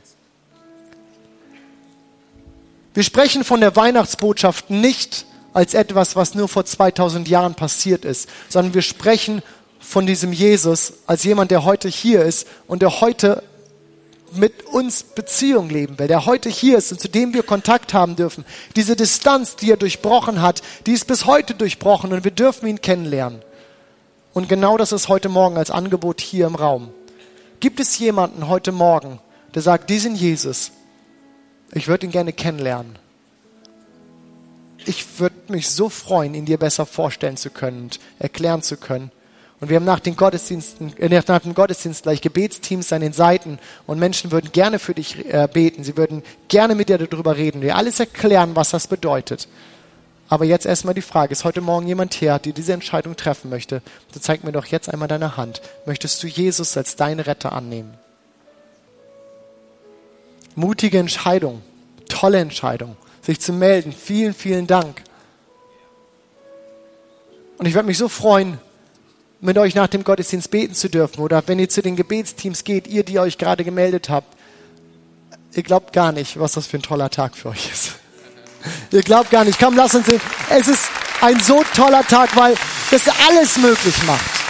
Wir 2.93 3.03
sprechen 3.03 3.43
von 3.43 3.61
der 3.61 3.75
Weihnachtsbotschaft 3.75 4.69
nicht 4.69 5.25
als 5.53 5.73
etwas, 5.73 6.15
was 6.15 6.35
nur 6.35 6.47
vor 6.47 6.65
2000 6.65 7.27
Jahren 7.27 7.55
passiert 7.55 8.03
ist, 8.03 8.29
sondern 8.49 8.73
wir 8.73 8.81
sprechen 8.81 9.41
von 9.79 10.05
diesem 10.05 10.33
Jesus 10.33 10.93
als 11.07 11.23
jemand, 11.23 11.51
der 11.51 11.65
heute 11.65 11.87
hier 11.87 12.23
ist 12.23 12.47
und 12.67 12.81
der 12.81 13.01
heute 13.01 13.43
mit 14.33 14.65
uns 14.67 15.03
Beziehung 15.03 15.69
leben 15.69 15.99
will, 15.99 16.07
der 16.07 16.25
heute 16.25 16.49
hier 16.49 16.77
ist 16.77 16.91
und 16.91 17.01
zu 17.01 17.09
dem 17.09 17.33
wir 17.33 17.43
Kontakt 17.43 17.93
haben 17.93 18.15
dürfen. 18.15 18.45
Diese 18.75 18.95
Distanz, 18.95 19.55
die 19.55 19.71
er 19.71 19.77
durchbrochen 19.77 20.41
hat, 20.41 20.61
die 20.85 20.93
ist 20.93 21.07
bis 21.07 21.25
heute 21.25 21.53
durchbrochen 21.53 22.13
und 22.13 22.23
wir 22.23 22.31
dürfen 22.31 22.67
ihn 22.67 22.81
kennenlernen. 22.81 23.41
Und 24.33 24.47
genau 24.47 24.77
das 24.77 24.93
ist 24.93 25.09
heute 25.09 25.27
Morgen 25.27 25.57
als 25.57 25.71
Angebot 25.71 26.21
hier 26.21 26.47
im 26.47 26.55
Raum. 26.55 26.93
Gibt 27.61 27.79
es 27.79 27.99
jemanden 27.99 28.47
heute 28.47 28.71
Morgen, 28.71 29.19
der 29.53 29.61
sagt, 29.61 29.91
diesen 29.91 30.15
Jesus, 30.15 30.71
ich 31.73 31.87
würde 31.87 32.07
ihn 32.07 32.11
gerne 32.11 32.33
kennenlernen. 32.33 32.97
Ich 34.85 35.19
würde 35.19 35.35
mich 35.47 35.69
so 35.69 35.87
freuen, 35.87 36.33
ihn 36.33 36.45
dir 36.45 36.57
besser 36.57 36.87
vorstellen 36.87 37.37
zu 37.37 37.51
können 37.51 37.83
und 37.83 37.99
erklären 38.17 38.63
zu 38.63 38.77
können. 38.77 39.11
Und 39.59 39.69
wir 39.69 39.75
haben 39.75 39.85
nach, 39.85 39.99
den 39.99 40.15
Gottesdiensten, 40.15 40.97
äh, 40.97 41.21
nach 41.27 41.39
dem 41.39 41.53
Gottesdienst 41.53 42.01
gleich 42.01 42.21
Gebetsteams 42.21 42.91
an 42.93 43.01
den 43.01 43.13
Seiten 43.13 43.59
und 43.85 43.99
Menschen 43.99 44.31
würden 44.31 44.51
gerne 44.51 44.79
für 44.79 44.95
dich 44.95 45.23
äh, 45.31 45.47
beten. 45.53 45.83
Sie 45.83 45.95
würden 45.97 46.23
gerne 46.47 46.73
mit 46.73 46.89
dir 46.89 46.97
darüber 46.97 47.37
reden, 47.37 47.61
dir 47.61 47.75
alles 47.75 47.99
erklären, 47.99 48.55
was 48.55 48.71
das 48.71 48.87
bedeutet. 48.87 49.47
Aber 50.31 50.45
jetzt 50.45 50.65
erstmal 50.65 50.93
die 50.93 51.01
Frage, 51.01 51.33
ist 51.33 51.43
heute 51.43 51.59
Morgen 51.59 51.85
jemand 51.85 52.13
hier, 52.13 52.39
der 52.39 52.53
diese 52.53 52.71
Entscheidung 52.71 53.17
treffen 53.17 53.49
möchte? 53.49 53.81
So 54.13 54.19
zeig 54.21 54.45
mir 54.45 54.53
doch 54.53 54.65
jetzt 54.65 54.87
einmal 54.87 55.09
deine 55.09 55.35
Hand. 55.35 55.61
Möchtest 55.85 56.23
du 56.23 56.27
Jesus 56.27 56.77
als 56.77 56.95
deinen 56.95 57.19
Retter 57.19 57.51
annehmen? 57.51 57.95
Mutige 60.55 60.99
Entscheidung, 60.99 61.61
tolle 62.07 62.39
Entscheidung, 62.39 62.95
sich 63.21 63.41
zu 63.41 63.51
melden. 63.51 63.91
Vielen, 63.91 64.33
vielen 64.33 64.67
Dank. 64.67 65.03
Und 67.57 67.65
ich 67.65 67.73
würde 67.73 67.87
mich 67.87 67.97
so 67.97 68.07
freuen, 68.07 68.57
mit 69.41 69.57
euch 69.57 69.75
nach 69.75 69.87
dem 69.87 70.05
Gottesdienst 70.05 70.49
beten 70.49 70.75
zu 70.75 70.89
dürfen. 70.89 71.19
Oder 71.19 71.43
wenn 71.47 71.59
ihr 71.59 71.67
zu 71.67 71.81
den 71.81 71.97
Gebetsteams 71.97 72.63
geht, 72.63 72.87
ihr, 72.87 73.03
die 73.03 73.19
euch 73.19 73.37
gerade 73.37 73.65
gemeldet 73.65 74.07
habt, 74.07 74.33
ihr 75.51 75.63
glaubt 75.63 75.91
gar 75.91 76.13
nicht, 76.13 76.39
was 76.39 76.53
das 76.53 76.67
für 76.67 76.77
ein 76.77 76.83
toller 76.83 77.09
Tag 77.09 77.35
für 77.35 77.49
euch 77.49 77.69
ist. 77.69 78.00
Ihr 78.91 79.01
glaubt 79.01 79.31
gar 79.31 79.43
nicht. 79.43 79.59
Komm, 79.59 79.75
lass 79.75 79.95
uns 79.95 80.05
sehen. 80.05 80.21
Es 80.49 80.67
ist 80.67 80.89
ein 81.21 81.39
so 81.39 81.63
toller 81.75 82.03
Tag, 82.03 82.35
weil 82.35 82.55
es 82.91 83.03
alles 83.27 83.57
möglich 83.57 83.95
macht. 84.05 84.41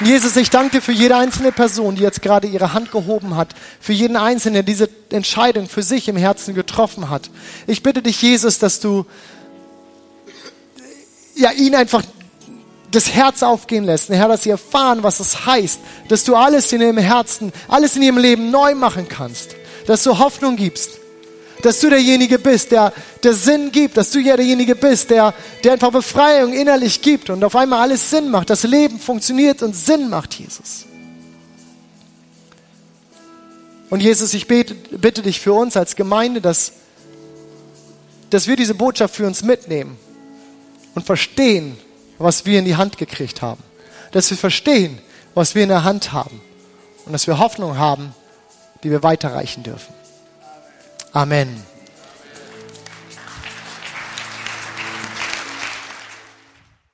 Jesus, 0.00 0.36
ich 0.36 0.50
danke 0.50 0.78
dir 0.78 0.82
für 0.82 0.92
jede 0.92 1.16
einzelne 1.16 1.52
Person, 1.52 1.94
die 1.94 2.02
jetzt 2.02 2.20
gerade 2.20 2.48
ihre 2.48 2.72
Hand 2.72 2.90
gehoben 2.90 3.36
hat, 3.36 3.54
für 3.80 3.92
jeden 3.92 4.16
Einzelnen, 4.16 4.54
der 4.54 4.62
diese 4.64 4.88
Entscheidung 5.10 5.68
für 5.68 5.84
sich 5.84 6.08
im 6.08 6.16
Herzen 6.16 6.54
getroffen 6.54 7.10
hat. 7.10 7.30
Ich 7.68 7.82
bitte 7.82 8.02
dich, 8.02 8.20
Jesus, 8.20 8.58
dass 8.58 8.80
du 8.80 9.06
ja, 11.36 11.52
ihn 11.52 11.74
einfach 11.74 12.02
das 12.90 13.12
Herz 13.12 13.42
aufgehen 13.42 13.84
lässt. 13.84 14.08
Herr, 14.08 14.28
dass 14.28 14.42
sie 14.42 14.50
erfahren, 14.50 15.02
was 15.02 15.20
es 15.20 15.46
heißt, 15.46 15.80
dass 16.08 16.24
du 16.24 16.36
alles 16.36 16.72
in 16.72 16.80
ihrem 16.80 16.98
Herzen, 16.98 17.52
alles 17.68 17.96
in 17.96 18.02
ihrem 18.02 18.18
Leben 18.18 18.50
neu 18.50 18.74
machen 18.74 19.08
kannst, 19.08 19.56
dass 19.86 20.02
du 20.02 20.18
Hoffnung 20.18 20.56
gibst, 20.56 20.98
dass 21.64 21.80
du 21.80 21.88
derjenige 21.88 22.38
bist, 22.38 22.72
der, 22.72 22.92
der 23.22 23.32
Sinn 23.32 23.72
gibt, 23.72 23.96
dass 23.96 24.10
du 24.10 24.18
ja 24.18 24.36
derjenige 24.36 24.74
bist, 24.74 25.08
der, 25.10 25.32
der 25.62 25.72
einfach 25.72 25.90
Befreiung 25.90 26.52
innerlich 26.52 27.00
gibt 27.00 27.30
und 27.30 27.42
auf 27.42 27.56
einmal 27.56 27.80
alles 27.80 28.10
Sinn 28.10 28.30
macht, 28.30 28.50
das 28.50 28.64
Leben 28.64 28.98
funktioniert 28.98 29.62
und 29.62 29.74
Sinn 29.74 30.10
macht, 30.10 30.34
Jesus. 30.34 30.84
Und 33.88 34.00
Jesus, 34.00 34.34
ich 34.34 34.46
bete, 34.46 34.74
bitte 34.74 35.22
dich 35.22 35.40
für 35.40 35.54
uns 35.54 35.76
als 35.76 35.96
Gemeinde, 35.96 36.40
dass, 36.40 36.72
dass 38.28 38.46
wir 38.46 38.56
diese 38.56 38.74
Botschaft 38.74 39.14
für 39.14 39.26
uns 39.26 39.42
mitnehmen 39.42 39.96
und 40.94 41.06
verstehen, 41.06 41.78
was 42.18 42.44
wir 42.44 42.58
in 42.58 42.64
die 42.64 42.76
Hand 42.76 42.98
gekriegt 42.98 43.40
haben. 43.40 43.62
Dass 44.12 44.30
wir 44.30 44.36
verstehen, 44.36 44.98
was 45.34 45.54
wir 45.54 45.62
in 45.62 45.68
der 45.68 45.84
Hand 45.84 46.12
haben. 46.12 46.40
Und 47.06 47.12
dass 47.12 47.26
wir 47.26 47.38
Hoffnung 47.38 47.78
haben, 47.78 48.14
die 48.82 48.90
wir 48.90 49.02
weiterreichen 49.02 49.62
dürfen. 49.62 50.03
Amen. 51.14 51.73